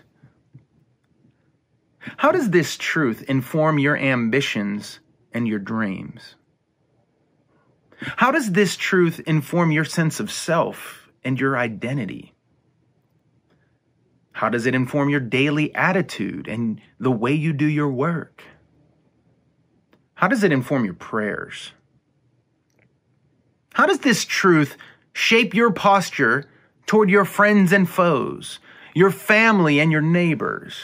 How 2.18 2.30
does 2.30 2.50
this 2.50 2.76
truth 2.76 3.22
inform 3.22 3.78
your 3.78 3.96
ambitions 3.96 5.00
and 5.32 5.48
your 5.48 5.58
dreams? 5.58 6.34
How 7.96 8.30
does 8.30 8.52
this 8.52 8.76
truth 8.76 9.20
inform 9.20 9.70
your 9.70 9.86
sense 9.86 10.20
of 10.20 10.30
self 10.30 11.08
and 11.24 11.40
your 11.40 11.56
identity? 11.56 12.33
How 14.34 14.48
does 14.48 14.66
it 14.66 14.74
inform 14.74 15.10
your 15.10 15.20
daily 15.20 15.72
attitude 15.76 16.48
and 16.48 16.80
the 16.98 17.10
way 17.12 17.32
you 17.32 17.52
do 17.52 17.66
your 17.66 17.88
work? 17.88 18.42
How 20.14 20.26
does 20.26 20.42
it 20.42 20.50
inform 20.50 20.84
your 20.84 20.94
prayers? 20.94 21.70
How 23.74 23.86
does 23.86 24.00
this 24.00 24.24
truth 24.24 24.76
shape 25.12 25.54
your 25.54 25.70
posture 25.70 26.50
toward 26.84 27.10
your 27.10 27.24
friends 27.24 27.72
and 27.72 27.88
foes, 27.88 28.58
your 28.92 29.12
family 29.12 29.78
and 29.78 29.92
your 29.92 30.00
neighbors? 30.00 30.80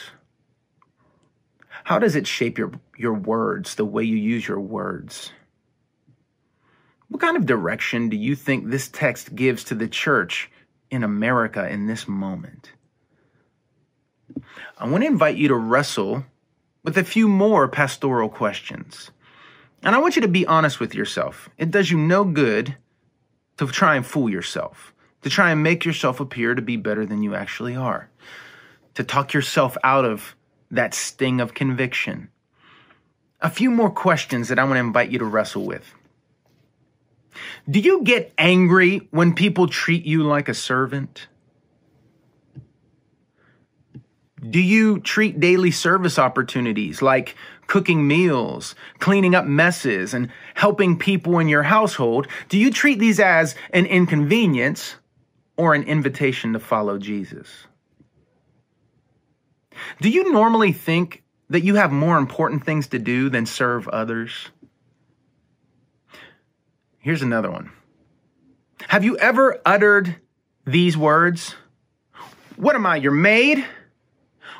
How 1.82 1.98
does 1.98 2.14
it 2.14 2.28
shape 2.28 2.56
your, 2.56 2.70
your 2.96 3.14
words, 3.14 3.74
the 3.74 3.84
way 3.84 4.04
you 4.04 4.14
use 4.14 4.46
your 4.46 4.60
words? 4.60 5.32
What 7.08 7.20
kind 7.20 7.36
of 7.36 7.46
direction 7.46 8.10
do 8.10 8.16
you 8.16 8.36
think 8.36 8.70
this 8.70 8.88
text 8.88 9.34
gives 9.34 9.64
to 9.64 9.74
the 9.74 9.88
church 9.88 10.48
in 10.88 11.02
America 11.02 11.68
in 11.68 11.88
this 11.88 12.06
moment? 12.06 12.70
I 14.78 14.88
want 14.88 15.02
to 15.02 15.08
invite 15.08 15.36
you 15.36 15.48
to 15.48 15.54
wrestle 15.54 16.24
with 16.82 16.96
a 16.96 17.04
few 17.04 17.28
more 17.28 17.68
pastoral 17.68 18.28
questions. 18.28 19.10
And 19.82 19.94
I 19.94 19.98
want 19.98 20.16
you 20.16 20.22
to 20.22 20.28
be 20.28 20.46
honest 20.46 20.80
with 20.80 20.94
yourself. 20.94 21.48
It 21.58 21.70
does 21.70 21.90
you 21.90 21.98
no 21.98 22.24
good 22.24 22.76
to 23.58 23.66
try 23.66 23.96
and 23.96 24.06
fool 24.06 24.30
yourself, 24.30 24.94
to 25.22 25.30
try 25.30 25.50
and 25.50 25.62
make 25.62 25.84
yourself 25.84 26.20
appear 26.20 26.54
to 26.54 26.62
be 26.62 26.76
better 26.76 27.04
than 27.04 27.22
you 27.22 27.34
actually 27.34 27.76
are, 27.76 28.08
to 28.94 29.04
talk 29.04 29.32
yourself 29.32 29.76
out 29.84 30.04
of 30.04 30.34
that 30.70 30.94
sting 30.94 31.40
of 31.40 31.54
conviction. 31.54 32.28
A 33.40 33.50
few 33.50 33.70
more 33.70 33.90
questions 33.90 34.48
that 34.48 34.58
I 34.58 34.64
want 34.64 34.76
to 34.76 34.80
invite 34.80 35.10
you 35.10 35.18
to 35.18 35.24
wrestle 35.24 35.64
with. 35.64 35.94
Do 37.68 37.80
you 37.80 38.02
get 38.02 38.32
angry 38.38 39.08
when 39.10 39.34
people 39.34 39.66
treat 39.68 40.04
you 40.04 40.22
like 40.22 40.48
a 40.48 40.54
servant? 40.54 41.28
Do 44.48 44.60
you 44.60 45.00
treat 45.00 45.38
daily 45.38 45.70
service 45.70 46.18
opportunities 46.18 47.02
like 47.02 47.36
cooking 47.66 48.06
meals, 48.08 48.74
cleaning 48.98 49.34
up 49.34 49.44
messes, 49.44 50.14
and 50.14 50.30
helping 50.54 50.98
people 50.98 51.38
in 51.38 51.48
your 51.48 51.62
household? 51.62 52.26
Do 52.48 52.58
you 52.58 52.70
treat 52.70 52.98
these 52.98 53.20
as 53.20 53.54
an 53.70 53.86
inconvenience 53.86 54.96
or 55.56 55.74
an 55.74 55.82
invitation 55.82 56.54
to 56.54 56.58
follow 56.58 56.98
Jesus? 56.98 57.48
Do 60.00 60.08
you 60.08 60.32
normally 60.32 60.72
think 60.72 61.22
that 61.50 61.62
you 61.62 61.74
have 61.74 61.92
more 61.92 62.16
important 62.16 62.64
things 62.64 62.88
to 62.88 62.98
do 62.98 63.28
than 63.28 63.44
serve 63.44 63.88
others? 63.88 64.48
Here's 66.98 67.22
another 67.22 67.50
one. 67.50 67.70
Have 68.88 69.04
you 69.04 69.18
ever 69.18 69.60
uttered 69.66 70.16
these 70.64 70.96
words? 70.96 71.54
What 72.56 72.74
am 72.74 72.86
I, 72.86 72.96
your 72.96 73.12
maid? 73.12 73.64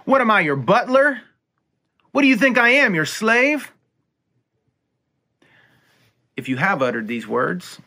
What 0.04 0.20
am 0.20 0.30
I, 0.30 0.40
your 0.40 0.56
butler? 0.56 1.20
What 2.12 2.22
do 2.22 2.28
you 2.28 2.36
think 2.36 2.58
I 2.58 2.70
am, 2.70 2.94
your 2.94 3.06
slave? 3.06 3.72
If 6.36 6.48
you 6.48 6.56
have 6.56 6.82
uttered 6.82 7.06
these 7.06 7.26
words, 7.26 7.80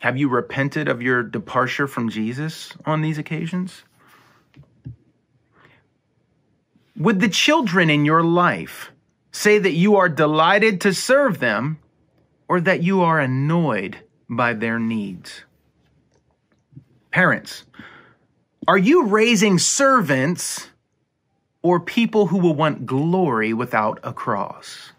have 0.00 0.16
you 0.16 0.28
repented 0.28 0.88
of 0.88 1.02
your 1.02 1.22
departure 1.22 1.88
from 1.88 2.08
Jesus 2.08 2.72
on 2.86 3.02
these 3.02 3.18
occasions? 3.18 3.82
Would 6.96 7.20
the 7.20 7.28
children 7.28 7.90
in 7.90 8.04
your 8.04 8.22
life 8.22 8.90
say 9.32 9.58
that 9.58 9.72
you 9.72 9.96
are 9.96 10.08
delighted 10.08 10.80
to 10.82 10.94
serve 10.94 11.38
them 11.38 11.78
or 12.48 12.60
that 12.60 12.82
you 12.82 13.02
are 13.02 13.20
annoyed 13.20 13.98
by 14.28 14.52
their 14.52 14.78
needs? 14.78 15.44
Parents, 17.10 17.64
are 18.66 18.78
you 18.78 19.06
raising 19.06 19.58
servants 19.58 20.68
or 21.62 21.80
people 21.80 22.26
who 22.26 22.38
will 22.38 22.54
want 22.54 22.86
glory 22.86 23.52
without 23.52 23.98
a 24.02 24.12
cross? 24.12 24.92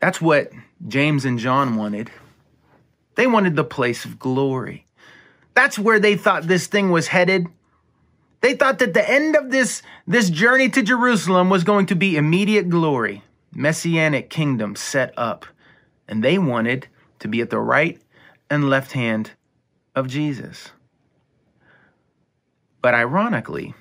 That's 0.00 0.20
what 0.20 0.50
James 0.88 1.24
and 1.24 1.38
John 1.38 1.76
wanted. 1.76 2.10
They 3.14 3.26
wanted 3.26 3.56
the 3.56 3.64
place 3.64 4.04
of 4.04 4.18
glory. 4.18 4.86
That's 5.54 5.78
where 5.78 6.00
they 6.00 6.16
thought 6.16 6.44
this 6.44 6.66
thing 6.66 6.90
was 6.90 7.08
headed. 7.08 7.46
They 8.40 8.54
thought 8.54 8.78
that 8.80 8.94
the 8.94 9.08
end 9.08 9.36
of 9.36 9.50
this, 9.50 9.82
this 10.06 10.30
journey 10.30 10.68
to 10.70 10.82
Jerusalem 10.82 11.50
was 11.50 11.62
going 11.62 11.86
to 11.86 11.94
be 11.94 12.16
immediate 12.16 12.68
glory 12.68 13.22
messianic 13.54 14.30
kingdom 14.30 14.74
set 14.76 15.12
up. 15.16 15.46
And 16.08 16.22
they 16.22 16.38
wanted 16.38 16.88
to 17.20 17.28
be 17.28 17.40
at 17.40 17.50
the 17.50 17.60
right 17.60 18.00
and 18.50 18.68
left 18.68 18.92
hand 18.92 19.32
of 19.94 20.08
Jesus. 20.08 20.70
But 22.80 22.94
ironically, 22.94 23.74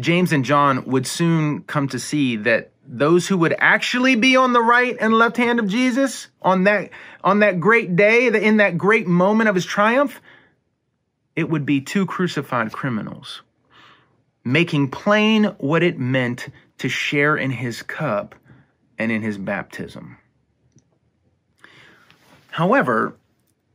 James 0.00 0.32
and 0.32 0.44
John 0.44 0.84
would 0.84 1.06
soon 1.06 1.62
come 1.62 1.88
to 1.88 1.98
see 1.98 2.36
that 2.36 2.70
those 2.86 3.28
who 3.28 3.36
would 3.38 3.54
actually 3.58 4.16
be 4.16 4.36
on 4.36 4.52
the 4.52 4.62
right 4.62 4.96
and 4.98 5.12
left 5.12 5.36
hand 5.36 5.58
of 5.58 5.68
Jesus 5.68 6.28
on 6.40 6.64
that 6.64 6.90
on 7.22 7.40
that 7.40 7.60
great 7.60 7.96
day, 7.96 8.28
in 8.28 8.58
that 8.58 8.78
great 8.78 9.06
moment 9.06 9.48
of 9.48 9.54
his 9.54 9.66
triumph, 9.66 10.20
it 11.36 11.50
would 11.50 11.66
be 11.66 11.80
two 11.80 12.06
crucified 12.06 12.72
criminals, 12.72 13.42
making 14.44 14.90
plain 14.90 15.44
what 15.58 15.82
it 15.82 15.98
meant 15.98 16.48
to 16.78 16.88
share 16.88 17.36
in 17.36 17.50
his 17.50 17.82
cup 17.82 18.34
and 18.98 19.12
in 19.12 19.22
his 19.22 19.36
baptism. 19.36 20.16
However, 22.50 23.16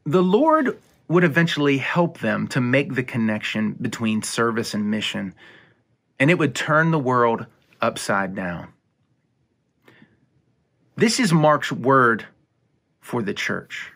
the 0.05 0.23
Lord 0.23 0.77
would 1.07 1.23
eventually 1.23 1.77
help 1.77 2.19
them 2.19 2.47
to 2.49 2.59
make 2.59 2.95
the 2.95 3.03
connection 3.03 3.73
between 3.73 4.23
service 4.23 4.73
and 4.73 4.89
mission, 4.89 5.35
and 6.19 6.29
it 6.29 6.37
would 6.37 6.55
turn 6.55 6.91
the 6.91 6.99
world 6.99 7.45
upside 7.81 8.35
down. 8.35 8.69
This 10.95 11.19
is 11.19 11.33
Mark's 11.33 11.71
word 11.71 12.25
for 13.01 13.21
the 13.21 13.33
church. 13.33 13.91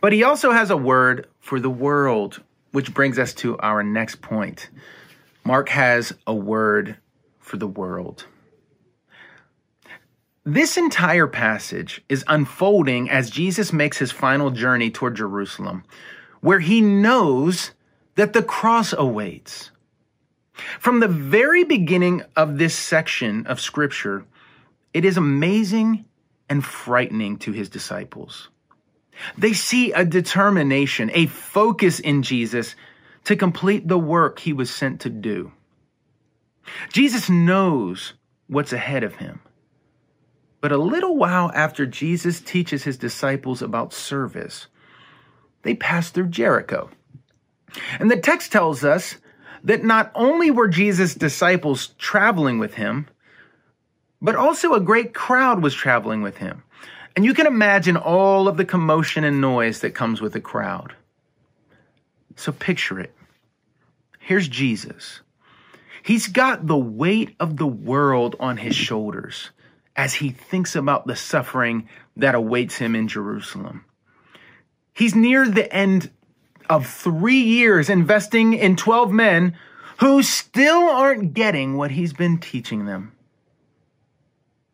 But 0.00 0.12
he 0.12 0.22
also 0.22 0.52
has 0.52 0.70
a 0.70 0.76
word 0.76 1.28
for 1.40 1.60
the 1.60 1.70
world, 1.70 2.42
which 2.72 2.94
brings 2.94 3.18
us 3.18 3.34
to 3.34 3.58
our 3.58 3.82
next 3.82 4.22
point. 4.22 4.70
Mark 5.44 5.68
has 5.68 6.12
a 6.26 6.34
word 6.34 6.96
for 7.38 7.56
the 7.56 7.66
world. 7.66 8.26
This 10.44 10.76
entire 10.76 11.26
passage 11.26 12.02
is 12.08 12.24
unfolding 12.26 13.10
as 13.10 13.28
Jesus 13.28 13.72
makes 13.72 13.98
his 13.98 14.10
final 14.10 14.50
journey 14.50 14.90
toward 14.90 15.16
Jerusalem, 15.16 15.84
where 16.40 16.60
he 16.60 16.80
knows 16.80 17.72
that 18.14 18.32
the 18.32 18.42
cross 18.42 18.94
awaits. 18.96 19.70
From 20.78 21.00
the 21.00 21.08
very 21.08 21.64
beginning 21.64 22.22
of 22.36 22.58
this 22.58 22.74
section 22.74 23.46
of 23.46 23.60
scripture, 23.60 24.24
it 24.92 25.04
is 25.04 25.16
amazing 25.16 26.04
and 26.48 26.64
frightening 26.64 27.38
to 27.38 27.52
his 27.52 27.68
disciples. 27.68 28.48
They 29.36 29.52
see 29.52 29.92
a 29.92 30.04
determination, 30.04 31.10
a 31.14 31.26
focus 31.26 32.00
in 32.00 32.22
Jesus 32.22 32.74
to 33.24 33.36
complete 33.36 33.86
the 33.86 33.98
work 33.98 34.38
he 34.38 34.52
was 34.52 34.70
sent 34.70 35.00
to 35.02 35.10
do. 35.10 35.52
Jesus 36.92 37.28
knows 37.28 38.14
what's 38.46 38.72
ahead 38.72 39.04
of 39.04 39.16
him. 39.16 39.40
But 40.60 40.72
a 40.72 40.78
little 40.78 41.16
while 41.16 41.50
after 41.54 41.86
Jesus 41.86 42.40
teaches 42.40 42.84
his 42.84 42.98
disciples 42.98 43.62
about 43.62 43.92
service, 43.92 44.66
they 45.62 45.74
pass 45.74 46.10
through 46.10 46.28
Jericho. 46.28 46.90
And 47.98 48.10
the 48.10 48.16
text 48.16 48.52
tells 48.52 48.84
us 48.84 49.16
that 49.64 49.84
not 49.84 50.10
only 50.14 50.50
were 50.50 50.68
Jesus' 50.68 51.14
disciples 51.14 51.88
traveling 51.98 52.58
with 52.58 52.74
him, 52.74 53.06
but 54.22 54.36
also 54.36 54.74
a 54.74 54.80
great 54.80 55.14
crowd 55.14 55.62
was 55.62 55.74
traveling 55.74 56.22
with 56.22 56.38
him. 56.38 56.62
And 57.16 57.24
you 57.24 57.34
can 57.34 57.46
imagine 57.46 57.96
all 57.96 58.48
of 58.48 58.56
the 58.56 58.64
commotion 58.64 59.24
and 59.24 59.40
noise 59.40 59.80
that 59.80 59.94
comes 59.94 60.20
with 60.20 60.34
a 60.36 60.40
crowd. 60.40 60.94
So 62.36 62.52
picture 62.52 63.00
it. 63.00 63.14
Here's 64.18 64.48
Jesus. 64.48 65.20
He's 66.02 66.28
got 66.28 66.66
the 66.66 66.78
weight 66.78 67.34
of 67.40 67.56
the 67.56 67.66
world 67.66 68.36
on 68.40 68.56
his 68.56 68.74
shoulders 68.74 69.50
as 69.96 70.14
he 70.14 70.30
thinks 70.30 70.76
about 70.76 71.06
the 71.06 71.16
suffering 71.16 71.88
that 72.16 72.34
awaits 72.34 72.76
him 72.76 72.94
in 72.94 73.08
Jerusalem. 73.08 73.84
He's 74.94 75.14
near 75.14 75.48
the 75.48 75.70
end 75.72 76.10
of 76.70 76.86
three 76.86 77.42
years 77.42 77.90
investing 77.90 78.54
in 78.54 78.76
12 78.76 79.10
men 79.10 79.56
who 79.98 80.22
still 80.22 80.88
aren't 80.88 81.34
getting 81.34 81.76
what 81.76 81.90
he's 81.90 82.14
been 82.14 82.38
teaching 82.38 82.86
them. 82.86 83.12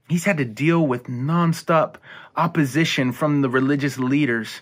He's 0.09 0.25
had 0.25 0.37
to 0.37 0.45
deal 0.45 0.87
with 0.87 1.05
nonstop 1.05 1.97
opposition 2.37 3.11
from 3.11 3.43
the 3.43 3.49
religious 3.49 3.99
leaders 3.99 4.61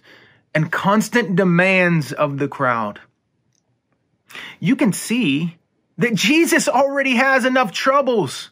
and 0.54 0.72
constant 0.72 1.36
demands 1.36 2.12
of 2.12 2.38
the 2.38 2.48
crowd. 2.48 3.00
You 4.60 4.76
can 4.76 4.92
see 4.92 5.58
that 5.98 6.14
Jesus 6.14 6.68
already 6.68 7.16
has 7.16 7.44
enough 7.44 7.72
troubles 7.72 8.50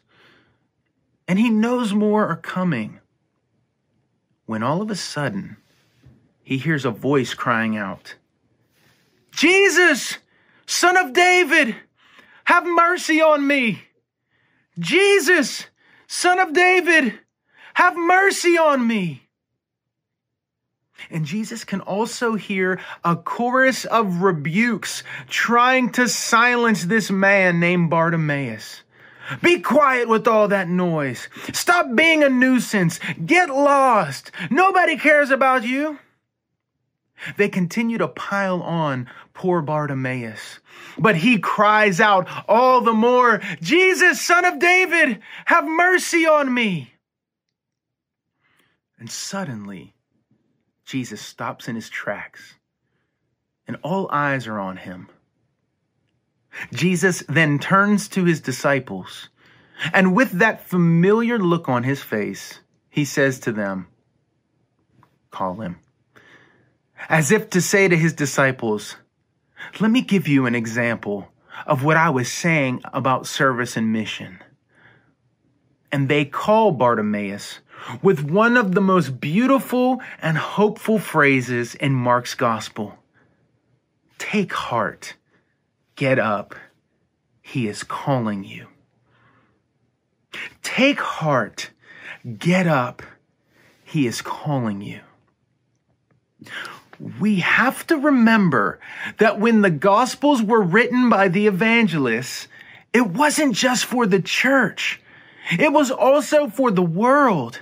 and 1.27 1.39
he 1.39 1.49
knows 1.49 1.93
more 1.93 2.27
are 2.27 2.35
coming. 2.35 2.99
When 4.45 4.61
all 4.61 4.81
of 4.81 4.91
a 4.91 4.95
sudden, 4.95 5.57
he 6.43 6.57
hears 6.57 6.83
a 6.83 6.91
voice 6.91 7.33
crying 7.33 7.77
out, 7.77 8.15
Jesus, 9.35 10.17
son 10.65 10.97
of 10.97 11.13
David, 11.13 11.75
have 12.45 12.65
mercy 12.65 13.21
on 13.21 13.45
me. 13.45 13.83
Jesus, 14.79 15.65
son 16.07 16.39
of 16.39 16.53
David, 16.53 17.19
have 17.73 17.95
mercy 17.95 18.57
on 18.57 18.85
me. 18.87 19.27
And 21.09 21.25
Jesus 21.25 21.63
can 21.63 21.81
also 21.81 22.35
hear 22.35 22.79
a 23.03 23.15
chorus 23.15 23.85
of 23.85 24.21
rebukes 24.21 25.03
trying 25.27 25.91
to 25.93 26.07
silence 26.07 26.85
this 26.85 27.11
man 27.11 27.59
named 27.59 27.89
Bartimaeus. 27.89 28.83
Be 29.41 29.59
quiet 29.59 30.07
with 30.07 30.27
all 30.27 30.47
that 30.49 30.67
noise. 30.67 31.27
Stop 31.53 31.95
being 31.95 32.23
a 32.23 32.29
nuisance. 32.29 32.99
Get 33.25 33.49
lost. 33.49 34.31
Nobody 34.49 34.97
cares 34.97 35.29
about 35.29 35.63
you. 35.63 35.99
They 37.37 37.47
continue 37.47 37.97
to 37.97 38.07
pile 38.07 38.61
on 38.61 39.09
poor 39.33 39.61
Bartimaeus. 39.61 40.59
But 40.97 41.15
he 41.15 41.39
cries 41.39 41.99
out 41.99 42.27
all 42.47 42.81
the 42.81 42.93
more, 42.93 43.41
Jesus, 43.61 44.21
son 44.21 44.45
of 44.45 44.59
David, 44.59 45.19
have 45.45 45.65
mercy 45.65 46.25
on 46.25 46.53
me. 46.53 46.93
And 48.99 49.09
suddenly, 49.09 49.95
Jesus 50.85 51.21
stops 51.21 51.67
in 51.67 51.75
his 51.75 51.89
tracks, 51.89 52.55
and 53.67 53.77
all 53.83 54.09
eyes 54.11 54.47
are 54.47 54.59
on 54.59 54.77
him. 54.77 55.09
Jesus 56.73 57.23
then 57.27 57.57
turns 57.57 58.07
to 58.09 58.25
his 58.25 58.39
disciples, 58.41 59.29
and 59.93 60.15
with 60.15 60.31
that 60.33 60.67
familiar 60.67 61.39
look 61.39 61.67
on 61.67 61.83
his 61.83 62.01
face, 62.01 62.59
he 62.89 63.05
says 63.05 63.39
to 63.39 63.51
them, 63.51 63.87
Call 65.31 65.55
him. 65.55 65.79
As 67.09 67.31
if 67.31 67.49
to 67.49 67.61
say 67.61 67.87
to 67.87 67.97
his 67.97 68.13
disciples, 68.13 68.95
Let 69.79 69.91
me 69.91 70.01
give 70.01 70.27
you 70.27 70.45
an 70.45 70.55
example 70.55 71.29
of 71.65 71.83
what 71.83 71.97
I 71.97 72.09
was 72.09 72.31
saying 72.31 72.81
about 72.93 73.27
service 73.27 73.77
and 73.77 73.91
mission. 73.91 74.39
And 75.91 76.09
they 76.09 76.25
call 76.25 76.71
Bartimaeus 76.71 77.59
with 78.01 78.23
one 78.23 78.57
of 78.57 78.73
the 78.73 78.81
most 78.81 79.19
beautiful 79.19 80.01
and 80.21 80.37
hopeful 80.37 80.99
phrases 80.99 81.75
in 81.75 81.93
Mark's 81.93 82.35
gospel 82.35 82.97
Take 84.17 84.53
heart, 84.53 85.15
get 85.95 86.17
up, 86.17 86.55
he 87.41 87.67
is 87.67 87.83
calling 87.83 88.43
you. 88.43 88.67
Take 90.61 90.99
heart, 90.99 91.71
get 92.37 92.65
up, 92.65 93.03
he 93.83 94.07
is 94.07 94.21
calling 94.21 94.81
you. 94.81 95.01
We 97.19 97.41
have 97.41 97.85
to 97.87 97.97
remember 97.97 98.79
that 99.17 99.39
when 99.39 99.61
the 99.61 99.69
gospels 99.69 100.41
were 100.41 100.61
written 100.61 101.09
by 101.09 101.27
the 101.27 101.47
evangelists, 101.47 102.47
it 102.93 103.07
wasn't 103.07 103.55
just 103.55 103.83
for 103.83 104.05
the 104.05 104.21
church. 104.21 105.01
It 105.51 105.73
was 105.73 105.91
also 105.91 106.47
for 106.47 106.71
the 106.71 106.81
world. 106.81 107.59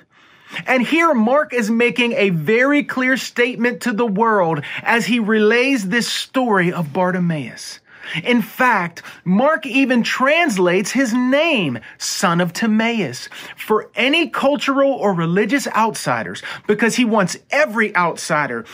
And 0.67 0.85
here 0.85 1.13
Mark 1.13 1.53
is 1.53 1.71
making 1.71 2.11
a 2.13 2.29
very 2.29 2.83
clear 2.83 3.17
statement 3.17 3.81
to 3.81 3.93
the 3.93 4.05
world 4.05 4.63
as 4.83 5.07
he 5.07 5.19
relays 5.19 5.87
this 5.87 6.07
story 6.07 6.71
of 6.71 6.93
Bartimaeus. 6.93 7.79
In 8.23 8.41
fact, 8.41 9.03
Mark 9.23 9.65
even 9.65 10.03
translates 10.03 10.91
his 10.91 11.13
name, 11.13 11.79
son 11.97 12.41
of 12.41 12.51
Timaeus, 12.51 13.29
for 13.55 13.89
any 13.95 14.29
cultural 14.29 14.91
or 14.91 15.13
religious 15.13 15.67
outsiders, 15.67 16.41
because 16.67 16.95
he 16.95 17.05
wants 17.05 17.37
every 17.51 17.95
outsider, 17.95 18.65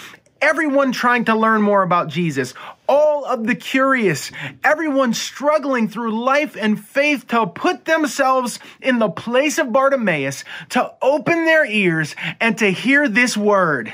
everyone 0.42 0.92
trying 0.92 1.26
to 1.26 1.36
learn 1.36 1.62
more 1.62 1.84
about 1.84 2.08
Jesus, 2.08 2.54
all 2.88 3.26
of 3.26 3.46
the 3.46 3.56
curious, 3.56 4.32
everyone 4.64 5.14
struggling 5.14 5.88
through 5.88 6.24
life 6.24 6.56
and 6.60 6.84
faith 6.84 7.28
to 7.28 7.48
put 7.48 7.86
themselves 7.86 8.60
in 8.82 9.00
the 9.00 9.10
place 9.10 9.58
of 9.58 9.72
Bartimaeus, 9.72 10.44
to 10.70 10.94
open 11.02 11.46
their 11.46 11.66
ears 11.66 12.16
and 12.40 12.58
to 12.58 12.72
hear 12.72 13.08
this 13.08 13.36
word 13.36 13.94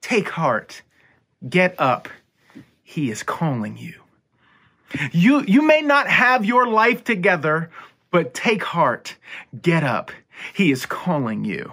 Take 0.00 0.30
heart, 0.30 0.82
get 1.46 1.74
up. 1.78 2.08
He 2.82 3.10
is 3.10 3.22
calling 3.22 3.76
you. 3.76 3.94
You, 5.12 5.42
you 5.42 5.62
may 5.62 5.82
not 5.82 6.08
have 6.08 6.44
your 6.44 6.66
life 6.66 7.04
together, 7.04 7.70
but 8.10 8.32
take 8.32 8.62
heart, 8.62 9.16
get 9.60 9.84
up. 9.84 10.10
He 10.54 10.72
is 10.72 10.86
calling 10.86 11.44
you. 11.44 11.72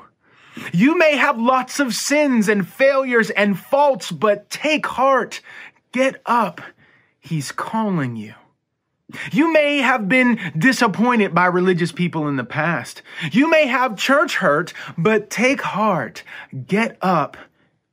You 0.73 0.97
may 0.97 1.17
have 1.17 1.39
lots 1.39 1.79
of 1.79 1.93
sins 1.93 2.47
and 2.47 2.67
failures 2.67 3.29
and 3.29 3.57
faults, 3.59 4.11
but 4.11 4.49
take 4.49 4.85
heart. 4.85 5.41
Get 5.91 6.21
up. 6.25 6.61
He's 7.19 7.51
calling 7.51 8.15
you. 8.15 8.33
You 9.31 9.51
may 9.53 9.77
have 9.79 10.09
been 10.09 10.39
disappointed 10.57 11.33
by 11.33 11.45
religious 11.45 11.91
people 11.91 12.27
in 12.27 12.37
the 12.37 12.43
past. 12.43 13.01
You 13.31 13.49
may 13.49 13.67
have 13.67 13.97
church 13.97 14.37
hurt, 14.37 14.73
but 14.97 15.29
take 15.29 15.61
heart. 15.61 16.23
Get 16.65 16.97
up. 17.01 17.37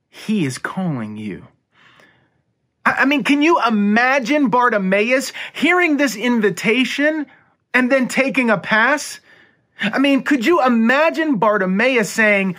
He 0.09 0.45
is 0.45 0.57
calling 0.57 1.17
you. 1.17 1.47
I 2.85 3.05
mean, 3.05 3.23
can 3.23 3.41
you 3.41 3.61
imagine 3.65 4.49
Bartimaeus 4.49 5.31
hearing 5.53 5.97
this 5.97 6.15
invitation 6.15 7.25
and 7.73 7.91
then 7.91 8.07
taking 8.07 8.49
a 8.49 8.57
pass? 8.57 9.19
I 9.83 9.99
mean, 9.99 10.23
could 10.23 10.45
you 10.45 10.63
imagine 10.63 11.37
Bartimaeus 11.37 12.09
saying, 12.09 12.55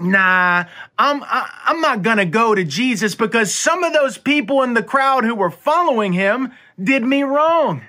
Nah, 0.00 0.64
I'm 0.98 1.22
I, 1.22 1.50
am 1.66 1.66
i 1.66 1.70
am 1.72 1.80
not 1.82 2.02
gonna 2.02 2.24
go 2.24 2.54
to 2.54 2.64
Jesus 2.64 3.14
because 3.14 3.54
some 3.54 3.84
of 3.84 3.92
those 3.92 4.16
people 4.16 4.62
in 4.62 4.72
the 4.72 4.82
crowd 4.82 5.24
who 5.24 5.34
were 5.34 5.50
following 5.50 6.14
him 6.14 6.52
did 6.82 7.04
me 7.04 7.22
wrong. 7.22 7.82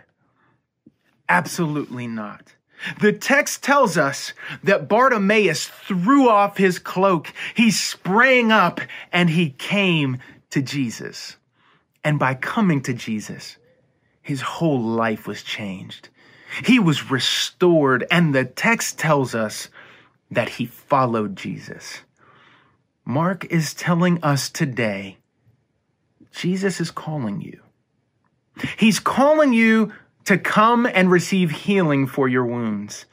Absolutely 1.29 2.07
not. 2.07 2.53
The 2.99 3.13
text 3.13 3.63
tells 3.63 3.97
us 3.97 4.33
that 4.63 4.89
Bartimaeus 4.89 5.67
threw 5.67 6.27
off 6.27 6.57
his 6.57 6.79
cloak, 6.79 7.31
he 7.53 7.71
sprang 7.71 8.51
up, 8.51 8.81
and 9.13 9.29
he 9.29 9.51
came 9.51 10.17
to 10.49 10.61
Jesus. 10.61 11.37
And 12.03 12.19
by 12.19 12.33
coming 12.33 12.81
to 12.81 12.93
Jesus, 12.93 13.57
his 14.21 14.41
whole 14.41 14.81
life 14.81 15.27
was 15.27 15.43
changed. 15.43 16.09
He 16.65 16.79
was 16.79 17.09
restored, 17.09 18.05
and 18.11 18.35
the 18.35 18.45
text 18.45 18.99
tells 18.99 19.33
us 19.33 19.69
that 20.29 20.49
he 20.49 20.65
followed 20.65 21.35
Jesus. 21.35 22.01
Mark 23.05 23.45
is 23.45 23.73
telling 23.73 24.23
us 24.23 24.49
today 24.49 25.17
Jesus 26.31 26.79
is 26.79 26.91
calling 26.91 27.41
you. 27.41 27.61
He's 28.77 28.99
calling 28.99 29.53
you 29.53 29.91
to 30.25 30.37
come 30.37 30.85
and 30.85 31.11
receive 31.11 31.51
healing 31.51 32.07
for 32.07 32.27
your 32.27 32.45
wounds. 32.45 33.05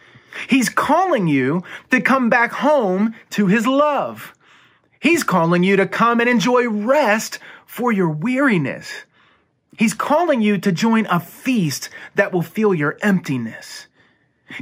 He's 0.49 0.69
calling 0.69 1.27
you 1.27 1.65
to 1.91 2.01
come 2.01 2.29
back 2.29 2.53
home 2.53 3.15
to 3.31 3.47
his 3.47 3.67
love. 3.67 4.35
He's 5.01 5.23
calling 5.23 5.63
you 5.63 5.77
to 5.77 5.87
come 5.87 6.21
and 6.21 6.29
enjoy 6.29 6.69
rest 6.69 7.39
for 7.67 7.93
your 7.93 8.11
weariness. 8.11 8.91
He's 9.77 9.95
calling 9.95 10.41
you 10.41 10.59
to 10.59 10.73
join 10.73 11.07
a 11.07 11.21
feast 11.21 11.89
that 12.15 12.33
will 12.33 12.43
fill 12.43 12.75
your 12.75 12.97
emptiness. 13.03 13.87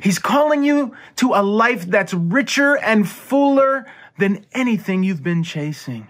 He's 0.03 0.19
calling 0.19 0.65
you 0.65 0.97
to 1.17 1.35
a 1.35 1.43
life 1.43 1.87
that's 1.87 2.13
richer 2.13 2.77
and 2.77 3.09
fuller 3.09 3.87
than 4.19 4.45
anything 4.53 5.05
you've 5.05 5.23
been 5.23 5.43
chasing. 5.43 6.09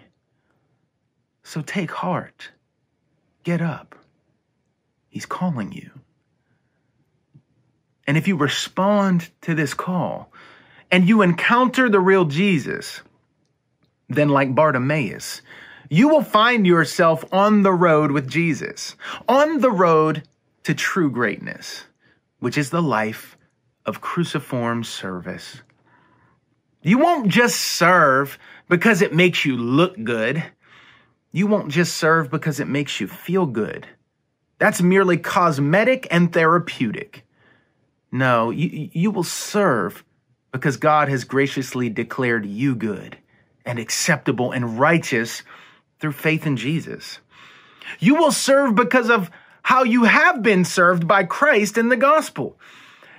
So 1.42 1.60
take 1.60 1.90
heart. 1.90 2.50
Get 3.44 3.60
up. 3.60 3.94
He's 5.08 5.26
calling 5.26 5.72
you. 5.72 5.90
And 8.06 8.16
if 8.16 8.26
you 8.26 8.36
respond 8.36 9.30
to 9.42 9.54
this 9.54 9.74
call 9.74 10.32
and 10.90 11.08
you 11.08 11.22
encounter 11.22 11.88
the 11.88 12.00
real 12.00 12.24
Jesus, 12.24 13.02
then 14.08 14.28
like 14.28 14.54
Bartimaeus, 14.54 15.42
you 15.88 16.08
will 16.08 16.22
find 16.22 16.66
yourself 16.66 17.24
on 17.32 17.62
the 17.62 17.72
road 17.72 18.10
with 18.10 18.28
Jesus, 18.28 18.96
on 19.28 19.60
the 19.60 19.70
road 19.70 20.22
to 20.64 20.74
true 20.74 21.10
greatness, 21.10 21.84
which 22.40 22.58
is 22.58 22.70
the 22.70 22.82
life 22.82 23.36
of 23.84 24.00
cruciform 24.00 24.84
service. 24.84 25.62
You 26.82 26.98
won't 26.98 27.28
just 27.28 27.56
serve 27.60 28.38
because 28.68 29.02
it 29.02 29.14
makes 29.14 29.44
you 29.44 29.56
look 29.56 30.02
good. 30.02 30.44
You 31.32 31.46
won't 31.46 31.70
just 31.70 31.96
serve 31.96 32.30
because 32.30 32.60
it 32.60 32.68
makes 32.68 33.00
you 33.00 33.06
feel 33.06 33.46
good. 33.46 33.86
That's 34.58 34.80
merely 34.80 35.18
cosmetic 35.18 36.06
and 36.10 36.32
therapeutic. 36.32 37.24
No, 38.10 38.50
you, 38.50 38.88
you 38.92 39.10
will 39.10 39.24
serve 39.24 40.04
because 40.52 40.76
God 40.76 41.08
has 41.08 41.24
graciously 41.24 41.88
declared 41.88 42.46
you 42.46 42.74
good 42.74 43.18
and 43.64 43.78
acceptable 43.78 44.52
and 44.52 44.78
righteous 44.78 45.42
through 46.06 46.12
faith 46.12 46.46
in 46.46 46.56
Jesus. 46.56 47.18
You 47.98 48.14
will 48.14 48.30
serve 48.30 48.76
because 48.76 49.10
of 49.10 49.28
how 49.62 49.82
you 49.82 50.04
have 50.04 50.40
been 50.40 50.64
served 50.64 51.08
by 51.08 51.24
Christ 51.24 51.76
in 51.76 51.88
the 51.88 51.96
gospel. 51.96 52.56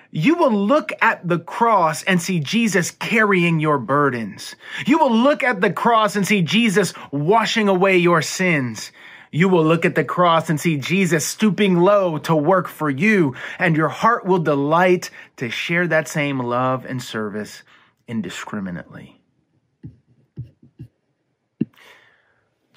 You 0.10 0.36
will 0.36 0.54
look 0.54 0.94
at 1.02 1.28
the 1.28 1.38
cross 1.40 2.04
and 2.04 2.22
see 2.22 2.40
Jesus 2.40 2.92
carrying 2.92 3.60
your 3.60 3.78
burdens. 3.78 4.56
You 4.86 5.00
will 5.00 5.14
look 5.14 5.44
at 5.44 5.60
the 5.60 5.74
cross 5.74 6.16
and 6.16 6.26
see 6.26 6.42
Jesus 6.44 6.94
washing 7.12 7.68
away 7.68 7.98
your 7.98 8.22
sins. 8.22 8.94
You 9.30 9.50
will 9.50 9.66
look 9.66 9.84
at 9.84 9.96
the 9.96 10.06
cross 10.06 10.50
and 10.50 10.58
see 10.58 10.78
Jesus 10.78 11.26
stooping 11.26 11.76
low 11.76 12.20
to 12.20 12.36
work 12.38 12.70
for 12.70 12.90
you, 12.90 13.36
and 13.60 13.76
your 13.76 13.90
heart 13.90 14.26
will 14.26 14.40
delight 14.40 15.10
to 15.36 15.50
share 15.50 15.88
that 15.88 16.08
same 16.08 16.40
love 16.40 16.86
and 16.86 17.04
service 17.04 17.64
indiscriminately. 18.08 19.17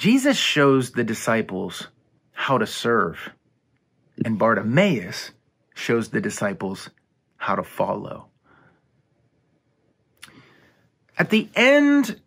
Jesus 0.00 0.38
shows 0.38 0.92
the 0.92 1.04
disciples 1.04 1.88
how 2.32 2.56
to 2.56 2.66
serve, 2.66 3.32
and 4.24 4.38
Bartimaeus 4.38 5.32
shows 5.74 6.08
the 6.08 6.22
disciples 6.22 6.88
how 7.36 7.56
to 7.56 7.62
follow. 7.62 8.28
At 11.18 11.28
the 11.28 11.50
end 11.54 12.18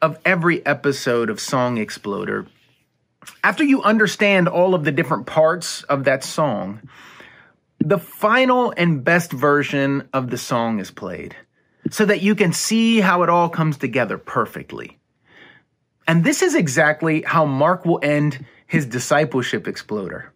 of 0.00 0.18
every 0.24 0.64
episode 0.64 1.28
of 1.28 1.38
Song 1.38 1.76
Exploder, 1.76 2.46
after 3.44 3.62
you 3.62 3.82
understand 3.82 4.48
all 4.48 4.74
of 4.74 4.84
the 4.84 4.92
different 4.92 5.26
parts 5.26 5.82
of 5.82 6.04
that 6.04 6.24
song, 6.24 6.80
the 7.78 7.98
final 7.98 8.72
and 8.74 9.04
best 9.04 9.32
version 9.32 10.08
of 10.14 10.30
the 10.30 10.38
song 10.38 10.80
is 10.80 10.90
played 10.90 11.36
so 11.90 12.06
that 12.06 12.22
you 12.22 12.34
can 12.34 12.54
see 12.54 13.00
how 13.00 13.22
it 13.22 13.28
all 13.28 13.50
comes 13.50 13.76
together 13.76 14.16
perfectly. 14.16 14.97
And 16.08 16.24
this 16.24 16.40
is 16.40 16.54
exactly 16.54 17.20
how 17.20 17.44
Mark 17.44 17.84
will 17.84 18.00
end 18.02 18.46
his 18.66 18.86
discipleship 18.86 19.68
exploder. 19.68 20.32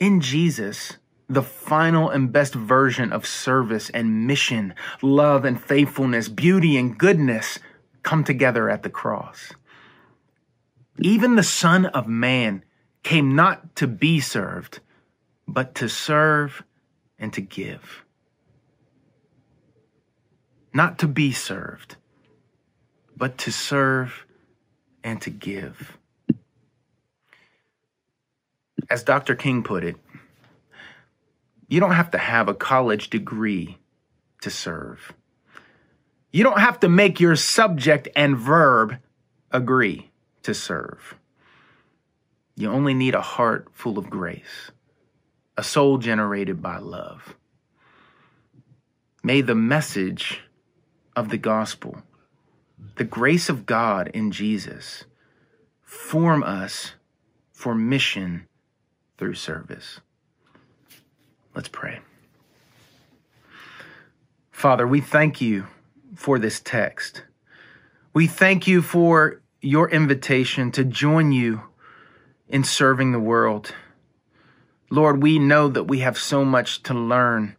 In 0.00 0.20
Jesus, 0.20 0.96
the 1.28 1.44
final 1.44 2.10
and 2.10 2.32
best 2.32 2.54
version 2.54 3.12
of 3.12 3.24
service 3.24 3.88
and 3.90 4.26
mission, 4.26 4.74
love 5.00 5.44
and 5.44 5.62
faithfulness, 5.62 6.28
beauty 6.28 6.76
and 6.76 6.98
goodness 6.98 7.60
come 8.02 8.24
together 8.24 8.68
at 8.68 8.82
the 8.82 8.90
cross. 8.90 9.52
Even 10.98 11.36
the 11.36 11.44
Son 11.44 11.86
of 11.86 12.08
Man 12.08 12.64
came 13.04 13.36
not 13.36 13.76
to 13.76 13.86
be 13.86 14.18
served, 14.18 14.80
but 15.46 15.76
to 15.76 15.88
serve 15.88 16.64
and 17.16 17.32
to 17.32 17.40
give. 17.40 18.04
Not 20.74 20.98
to 20.98 21.06
be 21.06 21.30
served, 21.30 21.94
but 23.16 23.38
to 23.38 23.52
serve 23.52 24.24
and 25.04 25.20
to 25.22 25.30
give. 25.30 25.98
As 28.90 29.02
Dr. 29.02 29.34
King 29.34 29.62
put 29.62 29.84
it, 29.84 29.96
you 31.68 31.80
don't 31.80 31.92
have 31.92 32.10
to 32.12 32.18
have 32.18 32.48
a 32.48 32.54
college 32.54 33.10
degree 33.10 33.78
to 34.40 34.50
serve. 34.50 35.12
You 36.32 36.44
don't 36.44 36.60
have 36.60 36.80
to 36.80 36.88
make 36.88 37.20
your 37.20 37.36
subject 37.36 38.08
and 38.16 38.36
verb 38.36 38.98
agree 39.50 40.10
to 40.42 40.54
serve. 40.54 41.14
You 42.56 42.70
only 42.70 42.94
need 42.94 43.14
a 43.14 43.20
heart 43.20 43.68
full 43.72 43.98
of 43.98 44.10
grace, 44.10 44.70
a 45.56 45.62
soul 45.62 45.98
generated 45.98 46.60
by 46.60 46.78
love. 46.78 47.36
May 49.22 49.42
the 49.42 49.54
message 49.54 50.40
of 51.14 51.28
the 51.28 51.38
gospel, 51.38 52.02
the 52.96 53.04
grace 53.04 53.48
of 53.48 53.66
God 53.66 54.08
in 54.08 54.30
Jesus, 54.30 55.04
form 55.82 56.42
us 56.42 56.92
for 57.52 57.74
mission 57.74 58.46
through 59.16 59.34
service. 59.34 60.00
Let's 61.54 61.68
pray. 61.68 62.00
Father, 64.50 64.86
we 64.86 65.00
thank 65.00 65.40
you 65.40 65.66
for 66.14 66.38
this 66.38 66.60
text. 66.60 67.22
We 68.12 68.26
thank 68.26 68.66
you 68.66 68.82
for 68.82 69.40
your 69.60 69.88
invitation 69.90 70.72
to 70.72 70.84
join 70.84 71.32
you 71.32 71.62
in 72.48 72.64
serving 72.64 73.12
the 73.12 73.20
world. 73.20 73.74
Lord, 74.90 75.22
we 75.22 75.38
know 75.38 75.68
that 75.68 75.84
we 75.84 76.00
have 76.00 76.18
so 76.18 76.44
much 76.44 76.82
to 76.84 76.94
learn 76.94 77.56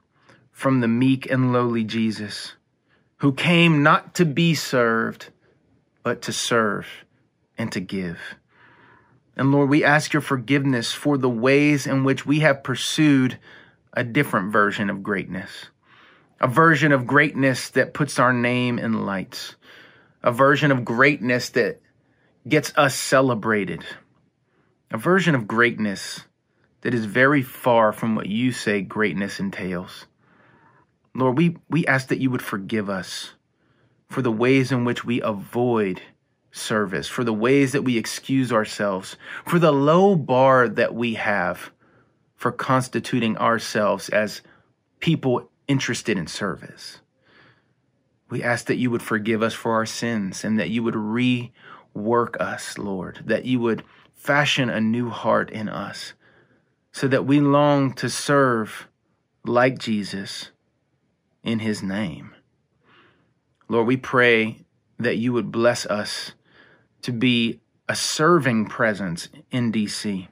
from 0.51 0.82
the 0.82 0.88
meek 0.88 1.29
and 1.29 1.53
lowly 1.53 1.84
Jesus, 1.84 2.53
who 3.19 3.34
came 3.34 3.84
not 3.84 4.15
to 4.15 4.25
be 4.25 4.55
served, 4.55 5.29
but 6.03 6.21
to 6.23 6.34
serve 6.34 6.88
and 7.58 7.71
to 7.71 7.79
give. 7.79 8.19
And 9.36 9.51
Lord, 9.51 9.69
we 9.69 9.84
ask 9.84 10.12
your 10.12 10.21
forgiveness 10.21 10.91
for 10.91 11.17
the 11.17 11.29
ways 11.29 11.88
in 11.88 12.03
which 12.03 12.25
we 12.25 12.39
have 12.41 12.63
pursued 12.63 13.38
a 13.93 14.03
different 14.03 14.51
version 14.51 14.89
of 14.89 15.03
greatness, 15.03 15.67
a 16.39 16.47
version 16.47 16.91
of 16.91 17.08
greatness 17.08 17.69
that 17.69 17.93
puts 17.93 18.19
our 18.19 18.34
name 18.34 18.79
in 18.79 19.05
lights, 19.05 19.55
a 20.23 20.32
version 20.32 20.71
of 20.71 20.86
greatness 20.86 21.49
that 21.49 21.82
gets 22.47 22.73
us 22.75 22.95
celebrated. 22.95 23.84
A 24.91 24.97
version 24.97 25.36
of 25.36 25.47
greatness 25.47 26.21
that 26.82 26.93
is 26.93 27.05
very 27.05 27.43
far 27.43 27.91
from 27.91 28.15
what 28.15 28.25
you 28.25 28.51
say 28.51 28.82
greatness 28.82 29.39
entails. 29.39 30.05
Lord, 31.13 31.38
we, 31.38 31.58
we 31.69 31.86
ask 31.86 32.08
that 32.08 32.19
you 32.19 32.30
would 32.30 32.41
forgive 32.41 32.89
us 32.89 33.34
for 34.08 34.22
the 34.22 34.32
ways 34.32 34.72
in 34.72 34.86
which 34.86 35.06
we 35.06 35.22
avoid 35.22 36.02
service, 36.52 37.08
for 37.08 37.24
the 37.24 37.34
ways 37.34 37.72
that 37.72 37.84
we 37.84 37.98
excuse 37.98 38.52
ourselves, 38.52 39.15
for 39.45 39.60
the 39.60 39.72
low 39.72 40.15
bar 40.15 40.67
that 40.67 40.95
we 40.95 41.15
have 41.15 41.72
for 42.36 42.52
constituting 42.52 43.38
ourselves 43.38 44.10
as 44.10 44.41
people 45.00 45.50
interested 45.67 46.17
in 46.17 46.28
service. 46.28 47.00
We 48.30 48.43
ask 48.43 48.65
that 48.65 48.78
you 48.78 48.91
would 48.91 49.02
forgive 49.02 49.41
us 49.41 49.54
for 49.54 49.74
our 49.74 49.86
sins 49.86 50.43
and 50.43 50.60
that 50.60 50.69
you 50.69 50.84
would 50.84 50.93
rework 50.95 52.38
us, 52.39 52.78
Lord, 52.78 53.22
that 53.26 53.45
you 53.45 53.60
would 53.60 53.84
fashion 54.13 54.69
a 54.69 54.82
new 54.82 55.10
heart 55.10 55.50
in 55.50 55.69
us 55.69 56.13
so 56.91 57.08
that 57.08 57.26
we 57.26 57.39
long 57.39 57.93
to 57.93 58.10
serve 58.10 58.88
like 59.45 59.78
Jesus 59.78 60.52
in 61.43 61.60
his 61.60 61.82
name. 61.82 62.34
Lord, 63.67 63.88
we 63.88 63.97
pray 63.97 64.65
that 64.97 65.17
you 65.17 65.34
would 65.34 65.52
bless 65.52 65.86
us 65.86 66.34
to 67.04 67.12
be 67.12 67.60
a 67.88 67.95
serving 67.95 68.65
presence 68.65 69.30
in 69.52 69.71
DC. 69.71 70.28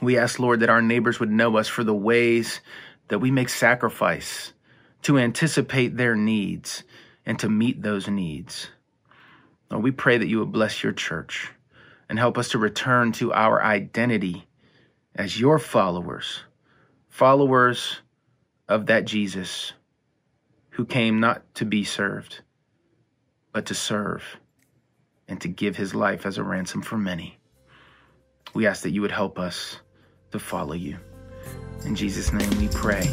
We 0.00 0.18
ask, 0.18 0.38
Lord, 0.38 0.60
that 0.60 0.70
our 0.70 0.82
neighbors 0.82 1.20
would 1.20 1.30
know 1.30 1.56
us 1.56 1.68
for 1.68 1.84
the 1.84 1.94
ways 1.94 2.60
that 3.08 3.18
we 3.18 3.30
make 3.30 3.48
sacrifice 3.48 4.52
to 5.02 5.18
anticipate 5.18 5.96
their 5.96 6.16
needs 6.16 6.82
and 7.26 7.38
to 7.38 7.48
meet 7.48 7.82
those 7.82 8.08
needs. 8.08 8.68
Lord, 9.70 9.84
we 9.84 9.90
pray 9.90 10.18
that 10.18 10.28
you 10.28 10.38
would 10.38 10.52
bless 10.52 10.82
your 10.82 10.92
church 10.92 11.50
and 12.08 12.18
help 12.18 12.38
us 12.38 12.50
to 12.50 12.58
return 12.58 13.12
to 13.12 13.32
our 13.32 13.62
identity 13.62 14.46
as 15.14 15.38
your 15.38 15.58
followers, 15.58 16.40
followers 17.08 18.00
of 18.68 18.86
that 18.86 19.04
Jesus 19.04 19.72
who 20.70 20.84
came 20.84 21.20
not 21.20 21.42
to 21.54 21.64
be 21.64 21.84
served, 21.84 22.40
but 23.52 23.66
to 23.66 23.74
serve 23.74 24.24
and 25.28 25.40
to 25.40 25.48
give 25.48 25.76
his 25.76 25.94
life 25.94 26.26
as 26.26 26.38
a 26.38 26.42
ransom 26.42 26.82
for 26.82 26.98
many. 26.98 27.38
We 28.54 28.66
ask 28.66 28.82
that 28.82 28.90
you 28.90 29.00
would 29.02 29.12
help 29.12 29.38
us 29.38 29.78
to 30.32 30.38
follow 30.38 30.74
you. 30.74 30.98
In 31.84 31.94
Jesus' 31.94 32.32
name 32.32 32.50
we 32.58 32.68
pray. 32.68 33.08